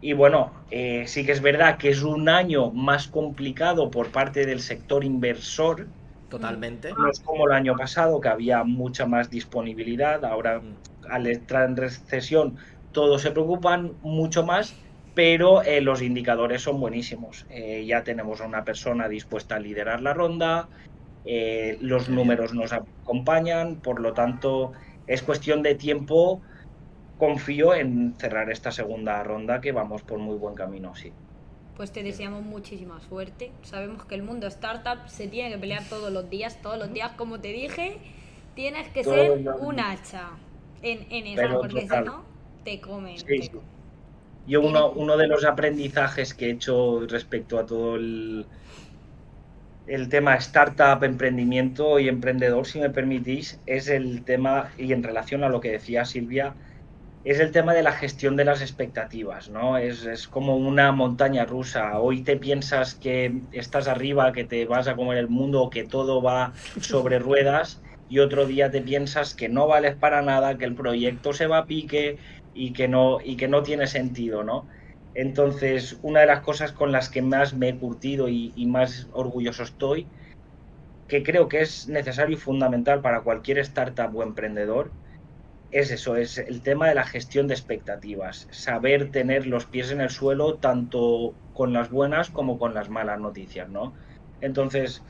Y 0.00 0.14
bueno, 0.14 0.50
eh, 0.70 1.04
sí 1.08 1.26
que 1.26 1.32
es 1.32 1.42
verdad 1.42 1.76
que 1.76 1.90
es 1.90 2.02
un 2.02 2.30
año 2.30 2.70
más 2.70 3.06
complicado 3.06 3.90
por 3.90 4.12
parte 4.12 4.46
del 4.46 4.60
sector 4.60 5.04
inversor. 5.04 5.88
Totalmente. 6.30 6.90
No 6.94 7.10
es 7.10 7.20
como 7.20 7.46
el 7.48 7.52
año 7.52 7.76
pasado, 7.76 8.18
que 8.18 8.30
había 8.30 8.64
mucha 8.64 9.04
más 9.04 9.28
disponibilidad. 9.28 10.24
Ahora, 10.24 10.60
mm. 10.60 11.10
al 11.10 11.26
entrar 11.26 11.68
en 11.68 11.76
recesión, 11.76 12.56
todos 12.94 13.20
se 13.20 13.30
preocupan 13.32 13.92
mucho 14.00 14.46
más, 14.46 14.74
pero 15.14 15.62
eh, 15.62 15.82
los 15.82 16.00
indicadores 16.00 16.62
son 16.62 16.80
buenísimos. 16.80 17.44
Eh, 17.50 17.84
ya 17.86 18.02
tenemos 18.02 18.40
a 18.40 18.46
una 18.46 18.64
persona 18.64 19.08
dispuesta 19.08 19.56
a 19.56 19.58
liderar 19.58 20.00
la 20.00 20.14
ronda, 20.14 20.68
eh, 21.26 21.76
los 21.80 22.08
números 22.08 22.54
nos 22.54 22.72
acompañan, 22.72 23.76
por 23.76 24.00
lo 24.00 24.14
tanto 24.14 24.72
es 25.06 25.22
cuestión 25.22 25.62
de 25.62 25.74
tiempo. 25.74 26.40
Confío 27.18 27.74
en 27.74 28.14
cerrar 28.18 28.50
esta 28.50 28.72
segunda 28.72 29.22
ronda 29.22 29.60
que 29.60 29.72
vamos 29.72 30.02
por 30.02 30.18
muy 30.18 30.36
buen 30.36 30.54
camino, 30.54 30.94
sí. 30.94 31.12
Pues 31.76 31.92
te 31.92 32.02
deseamos 32.02 32.42
muchísima 32.42 33.00
suerte. 33.00 33.50
Sabemos 33.62 34.04
que 34.04 34.14
el 34.14 34.22
mundo 34.22 34.46
startup 34.46 35.08
se 35.08 35.28
tiene 35.28 35.50
que 35.50 35.58
pelear 35.58 35.82
todos 35.88 36.12
los 36.12 36.30
días, 36.30 36.60
todos 36.62 36.78
los 36.78 36.92
días, 36.92 37.12
como 37.16 37.40
te 37.40 37.48
dije, 37.48 37.98
tienes 38.54 38.88
que 38.88 39.04
ser 39.04 39.30
un 39.60 39.80
hacha 39.80 40.30
en, 40.82 41.06
en 41.10 41.38
eso, 41.38 41.60
porque 41.60 41.82
si 41.82 42.00
no, 42.04 42.33
te 42.64 42.80
comen. 42.80 43.16
Yo 44.46 44.60
uno, 44.60 44.90
uno 44.90 45.16
de 45.16 45.26
los 45.26 45.44
aprendizajes 45.44 46.34
que 46.34 46.46
he 46.46 46.50
hecho 46.50 47.06
respecto 47.06 47.58
a 47.58 47.64
todo 47.64 47.96
el, 47.96 48.44
el 49.86 50.08
tema 50.08 50.34
startup, 50.36 51.02
emprendimiento 51.02 51.98
y 51.98 52.08
emprendedor, 52.08 52.66
si 52.66 52.78
me 52.78 52.90
permitís, 52.90 53.58
es 53.64 53.88
el 53.88 54.22
tema, 54.24 54.70
y 54.76 54.92
en 54.92 55.02
relación 55.02 55.44
a 55.44 55.48
lo 55.48 55.60
que 55.60 55.70
decía 55.72 56.04
Silvia, 56.04 56.54
es 57.24 57.40
el 57.40 57.52
tema 57.52 57.72
de 57.72 57.82
la 57.82 57.92
gestión 57.92 58.36
de 58.36 58.44
las 58.44 58.60
expectativas, 58.60 59.48
¿no? 59.48 59.78
Es, 59.78 60.04
es, 60.04 60.28
como 60.28 60.58
una 60.58 60.92
montaña 60.92 61.46
rusa. 61.46 61.98
Hoy 61.98 62.22
te 62.22 62.36
piensas 62.36 62.94
que 62.94 63.40
estás 63.52 63.88
arriba, 63.88 64.32
que 64.32 64.44
te 64.44 64.66
vas 64.66 64.88
a 64.88 64.94
comer 64.94 65.16
el 65.16 65.28
mundo, 65.28 65.70
que 65.70 65.84
todo 65.84 66.20
va 66.20 66.52
sobre 66.80 67.18
ruedas, 67.18 67.80
y 68.10 68.18
otro 68.18 68.46
día 68.46 68.70
te 68.70 68.82
piensas 68.82 69.34
que 69.34 69.48
no 69.48 69.66
vales 69.66 69.96
para 69.96 70.20
nada, 70.20 70.58
que 70.58 70.66
el 70.66 70.74
proyecto 70.74 71.32
se 71.32 71.46
va 71.46 71.58
a 71.58 71.66
pique, 71.66 72.18
y 72.54 72.72
que 72.72 72.88
no, 72.88 73.18
y 73.22 73.36
que 73.36 73.48
no 73.48 73.62
tiene 73.62 73.86
sentido, 73.86 74.44
¿no? 74.44 74.68
Entonces, 75.14 75.98
una 76.02 76.20
de 76.20 76.26
las 76.26 76.40
cosas 76.40 76.72
con 76.72 76.92
las 76.92 77.08
que 77.08 77.22
más 77.22 77.54
me 77.54 77.68
he 77.68 77.78
curtido 77.78 78.28
y, 78.28 78.52
más 78.66 79.08
orgulloso 79.12 79.62
estoy, 79.62 80.08
que 81.08 81.22
creo 81.22 81.48
que 81.48 81.60
es 81.60 81.88
necesario 81.88 82.36
y 82.36 82.40
fundamental 82.40 83.00
para 83.00 83.20
cualquier 83.22 83.58
startup 83.58 84.14
o 84.16 84.22
emprendedor, 84.22 84.90
es 85.70 85.90
eso, 85.90 86.16
es 86.16 86.38
el 86.38 86.62
tema 86.62 86.88
de 86.88 86.94
la 86.94 87.04
gestión 87.04 87.48
de 87.48 87.54
expectativas, 87.54 88.46
saber 88.50 89.10
tener 89.10 89.46
los 89.46 89.66
pies 89.66 89.90
en 89.90 90.00
el 90.00 90.10
suelo 90.10 90.54
tanto 90.54 91.34
con 91.52 91.72
las 91.72 91.90
buenas 91.90 92.30
como 92.30 92.58
con 92.58 92.74
las 92.74 92.88
malas 92.88 93.18
noticias, 93.20 93.68
¿no? 93.68 93.94
Entonces, 94.40 95.02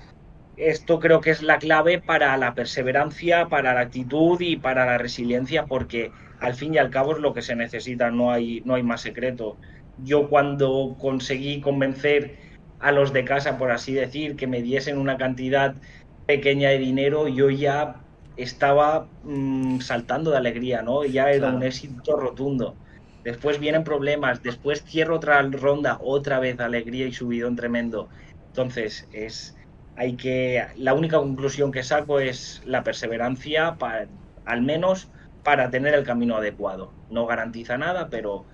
esto 0.57 1.00
creo 1.00 1.20
que 1.20 1.30
es 1.30 1.42
la 1.42 1.59
clave 1.59 2.00
para 2.00 2.37
la 2.37 2.54
perseverancia, 2.54 3.48
para 3.48 3.74
la 3.74 3.80
actitud 3.80 4.40
y 4.40 4.57
para 4.57 4.87
la 4.87 4.98
resiliencia, 4.98 5.66
porque 5.66 6.12
al 6.40 6.55
fin 6.55 6.75
y 6.75 6.79
al 6.79 6.90
cabo 6.90 7.12
es 7.12 7.18
lo 7.18 7.35
que 7.35 7.42
se 7.42 7.57
necesita, 7.57 8.11
no 8.11 8.31
hay, 8.31 8.62
no 8.64 8.75
hay 8.75 8.83
más 8.83 9.01
secreto. 9.01 9.57
Yo 10.03 10.29
cuando 10.29 10.97
conseguí 10.99 11.61
convencer 11.61 12.37
a 12.81 12.92
los 12.92 13.12
de 13.12 13.25
casa, 13.25 13.59
por 13.59 13.70
así 13.70 13.94
decir, 13.94 14.37
que 14.37 14.47
me 14.47 14.62
diesen 14.62 14.99
una 14.99 15.16
cantidad 15.16 15.75
pequeña 16.27 16.70
de 16.70 16.79
dinero, 16.79 17.29
yo 17.29 17.51
ya 17.51 17.97
estaba 18.37 19.07
mm, 19.23 19.81
saltando 19.81 20.31
de 20.31 20.38
alegría, 20.38 20.83
¿no? 20.83 21.05
Ya 21.05 21.31
era 21.31 21.49
un 21.49 21.62
éxito 21.62 22.16
rotundo. 22.16 22.75
Después 23.23 23.59
vienen 23.59 23.85
problemas, 23.85 24.42
después 24.42 24.83
cierro 24.85 25.16
otra 25.16 25.40
ronda, 25.42 25.99
otra 26.03 26.40
vez 26.40 26.61
alegría 26.61 27.07
y 27.07 27.12
subidón 27.12 27.57
tremendo. 27.57 28.09
Entonces, 28.49 29.09
es 29.12 29.57
hay 29.97 30.14
que 30.16 30.64
la 30.77 30.94
única 30.94 31.18
conclusión 31.18 31.70
que 31.70 31.82
saco 31.82 32.18
es 32.18 32.62
la 32.66 32.82
perseverancia 32.82 33.76
para 33.76 34.09
al 34.45 34.62
menos 34.62 35.09
para 35.45 35.70
tener 35.70 35.95
el 35.95 36.05
camino 36.05 36.36
adecuado. 36.36 36.90
No 37.11 37.26
garantiza 37.26 37.78
nada, 37.78 38.09
pero 38.09 38.45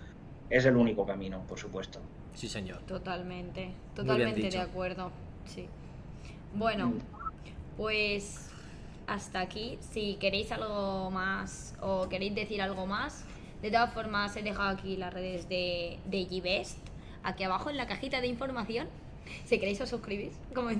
es 0.50 0.66
el 0.66 0.76
único 0.76 1.06
camino, 1.06 1.42
por 1.48 1.58
supuesto. 1.58 2.00
Sí, 2.34 2.48
señor. 2.48 2.78
Totalmente, 2.82 3.70
totalmente 3.94 4.50
de 4.50 4.58
acuerdo. 4.58 5.10
Sí. 5.46 5.68
Bueno, 6.54 6.88
mm. 6.88 6.98
pues 7.76 8.50
hasta 9.06 9.40
aquí. 9.40 9.78
Si 9.80 10.14
queréis 10.16 10.50
algo 10.52 11.10
más 11.10 11.76
o 11.80 12.08
queréis 12.08 12.34
decir 12.34 12.60
algo 12.60 12.86
más, 12.86 13.24
de 13.62 13.70
todas 13.70 13.92
formas 13.92 14.36
he 14.36 14.42
dejado 14.42 14.70
aquí 14.70 14.96
las 14.96 15.14
redes 15.14 15.48
de, 15.48 15.98
de 16.06 16.26
G-Best, 16.26 16.78
aquí 17.22 17.44
abajo 17.44 17.70
en 17.70 17.76
la 17.76 17.86
cajita 17.86 18.20
de 18.20 18.26
información. 18.26 18.88
Si 19.44 19.60
queréis 19.60 19.80
os 19.80 19.88
suscribís. 19.88 20.32
Como, 20.54 20.70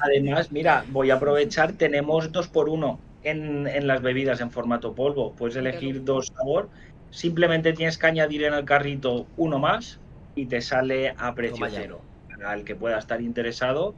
además, 0.00 0.50
mira, 0.50 0.84
voy 0.88 1.10
a 1.10 1.14
aprovechar, 1.14 1.74
tenemos 1.74 2.32
dos 2.32 2.48
por 2.48 2.68
uno 2.68 2.98
en, 3.22 3.86
las 3.86 4.02
bebidas 4.02 4.40
en 4.40 4.50
formato 4.50 4.94
polvo. 4.94 5.32
Puedes 5.32 5.56
elegir 5.56 6.04
dos 6.04 6.32
sabor. 6.36 6.68
Simplemente 7.10 7.72
tienes 7.72 7.98
que 7.98 8.06
añadir 8.06 8.44
en 8.44 8.54
el 8.54 8.64
carrito 8.64 9.26
uno 9.36 9.58
más 9.58 10.00
y 10.34 10.46
te 10.46 10.60
sale 10.60 11.14
a 11.16 11.34
precio 11.34 11.66
cero. 11.70 12.00
Para 12.28 12.54
el 12.54 12.64
que 12.64 12.74
pueda 12.74 12.98
estar 12.98 13.20
interesado, 13.20 13.94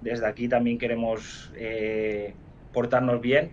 desde 0.00 0.26
aquí 0.26 0.48
también 0.48 0.78
queremos 0.78 1.52
eh, 1.56 2.34
portarnos 2.72 3.20
bien. 3.20 3.50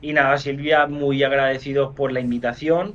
Y 0.00 0.12
nada, 0.12 0.36
Silvia, 0.38 0.86
muy 0.86 1.22
agradecido 1.22 1.94
por 1.94 2.12
la 2.12 2.20
invitación 2.20 2.94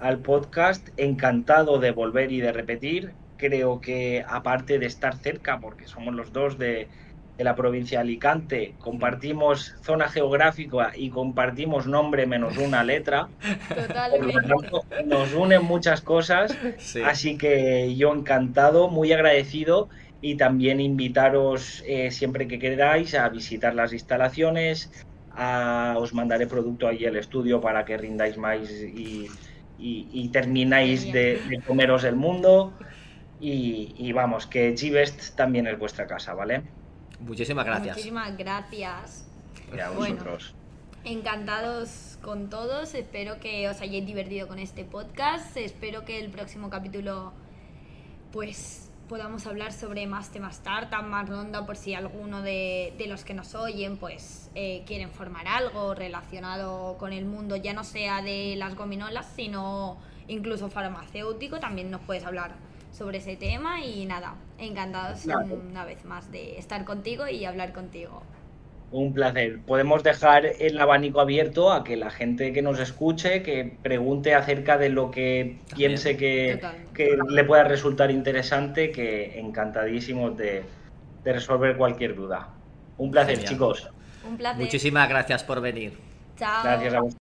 al 0.00 0.18
podcast, 0.18 0.88
encantado 0.96 1.78
de 1.78 1.92
volver 1.92 2.32
y 2.32 2.40
de 2.40 2.52
repetir. 2.52 3.12
Creo 3.36 3.80
que 3.80 4.24
aparte 4.28 4.78
de 4.78 4.86
estar 4.86 5.16
cerca, 5.16 5.60
porque 5.60 5.86
somos 5.86 6.14
los 6.14 6.32
dos 6.32 6.58
de, 6.58 6.88
de 7.36 7.44
la 7.44 7.54
provincia 7.54 7.98
de 7.98 8.02
Alicante, 8.02 8.76
compartimos 8.78 9.72
zona 9.82 10.08
geográfica 10.08 10.92
y 10.94 11.10
compartimos 11.10 11.86
nombre 11.86 12.26
menos 12.26 12.56
una 12.58 12.84
letra. 12.84 13.28
Totalmente. 13.74 14.36
nos 15.06 15.32
unen 15.32 15.62
muchas 15.64 16.02
cosas, 16.02 16.56
Sí. 16.78 17.00
así 17.04 17.38
que 17.38 17.94
yo 17.96 18.12
encantado, 18.12 18.88
muy 18.88 19.12
agradecido 19.12 19.88
y 20.20 20.36
también 20.36 20.80
invitaros 20.80 21.82
eh, 21.86 22.10
siempre 22.10 22.46
que 22.46 22.58
queráis 22.58 23.14
a 23.14 23.28
visitar 23.28 23.74
las 23.74 23.92
instalaciones, 23.92 24.90
a- 25.30 25.96
os 25.98 26.12
mandaré 26.12 26.46
producto 26.46 26.86
ahí 26.86 27.04
al 27.06 27.16
estudio 27.16 27.60
para 27.60 27.84
que 27.84 27.96
rindáis 27.96 28.36
más 28.36 28.68
y, 28.70 29.26
y- 29.76 30.10
y 30.12 30.30
termináis 30.30 31.10
de, 31.12 31.40
de 31.46 31.62
comeros 31.64 32.04
el 32.04 32.16
mundo. 32.16 32.76
Y, 33.38 33.94
y 33.96 34.12
vamos, 34.12 34.46
que 34.46 34.72
G-Best 34.74 35.34
también 35.34 35.66
es 35.66 35.76
vuestra 35.78 36.06
casa, 36.06 36.34
¿vale? 36.34 36.62
Muchísimas 37.22 37.64
gracias. 37.64 37.96
Muchísimas 37.96 38.36
gracias. 38.36 39.24
Y 39.74 39.78
a 39.80 39.90
Bueno. 39.90 40.14
vosotros. 40.16 40.54
Encantados 41.04 42.18
con 42.22 42.48
todos, 42.48 42.94
espero 42.94 43.40
que 43.40 43.68
os 43.68 43.80
hayáis 43.80 44.06
divertido 44.06 44.46
con 44.46 44.58
este 44.60 44.84
podcast, 44.84 45.56
espero 45.56 46.04
que 46.04 46.20
el 46.20 46.30
próximo 46.30 46.70
capítulo 46.70 47.32
pues 48.32 48.88
podamos 49.08 49.46
hablar 49.46 49.72
sobre 49.72 50.06
más 50.06 50.30
temas 50.30 50.56
startup, 50.56 51.02
más 51.02 51.28
ronda, 51.28 51.66
por 51.66 51.76
si 51.76 51.92
alguno 51.94 52.40
de, 52.40 52.94
de 52.98 53.06
los 53.08 53.24
que 53.24 53.34
nos 53.34 53.54
oyen 53.54 53.96
pues 53.96 54.48
eh, 54.54 54.84
quieren 54.86 55.10
formar 55.10 55.48
algo 55.48 55.94
relacionado 55.94 56.96
con 56.98 57.12
el 57.12 57.24
mundo, 57.24 57.56
ya 57.56 57.72
no 57.72 57.82
sea 57.84 58.22
de 58.22 58.54
las 58.56 58.74
gominolas, 58.76 59.26
sino 59.34 59.98
incluso 60.28 60.70
farmacéutico, 60.70 61.58
también 61.58 61.90
nos 61.90 62.00
puedes 62.02 62.24
hablar 62.24 62.52
sobre 62.92 63.18
ese 63.18 63.36
tema 63.36 63.84
y 63.84 64.06
nada, 64.06 64.34
encantados 64.58 65.22
Claro. 65.22 65.60
una 65.68 65.84
vez 65.84 66.04
más 66.04 66.30
de 66.30 66.58
estar 66.58 66.84
contigo 66.84 67.26
y 67.26 67.44
hablar 67.44 67.72
contigo. 67.72 68.22
Un 68.90 69.14
placer. 69.14 69.60
Podemos 69.66 70.02
dejar 70.02 70.44
el 70.44 70.78
abanico 70.78 71.20
abierto 71.22 71.72
a 71.72 71.82
que 71.82 71.96
la 71.96 72.10
gente 72.10 72.52
que 72.52 72.60
nos 72.60 72.78
escuche, 72.78 73.42
que 73.42 73.74
pregunte 73.82 74.34
acerca 74.34 74.76
de 74.76 74.90
lo 74.90 75.10
que 75.10 75.56
También. 75.68 75.76
piense 75.92 76.16
que, 76.18 76.60
que 76.92 77.16
le 77.30 77.44
pueda 77.44 77.64
resultar 77.64 78.10
interesante, 78.10 78.90
que 78.92 79.40
encantadísimos 79.40 80.36
de, 80.36 80.62
de 81.24 81.32
resolver 81.32 81.78
cualquier 81.78 82.14
duda. 82.14 82.50
Un 82.98 83.10
placer, 83.10 83.36
Genial. 83.36 83.52
chicos. 83.54 83.90
Un 84.28 84.36
placer. 84.36 84.62
Muchísimas 84.62 85.08
gracias 85.08 85.42
por 85.42 85.62
venir. 85.62 85.96
Chao. 86.36 86.62
Gracias 86.62 86.92
a 86.94 87.00
vosotros. 87.00 87.21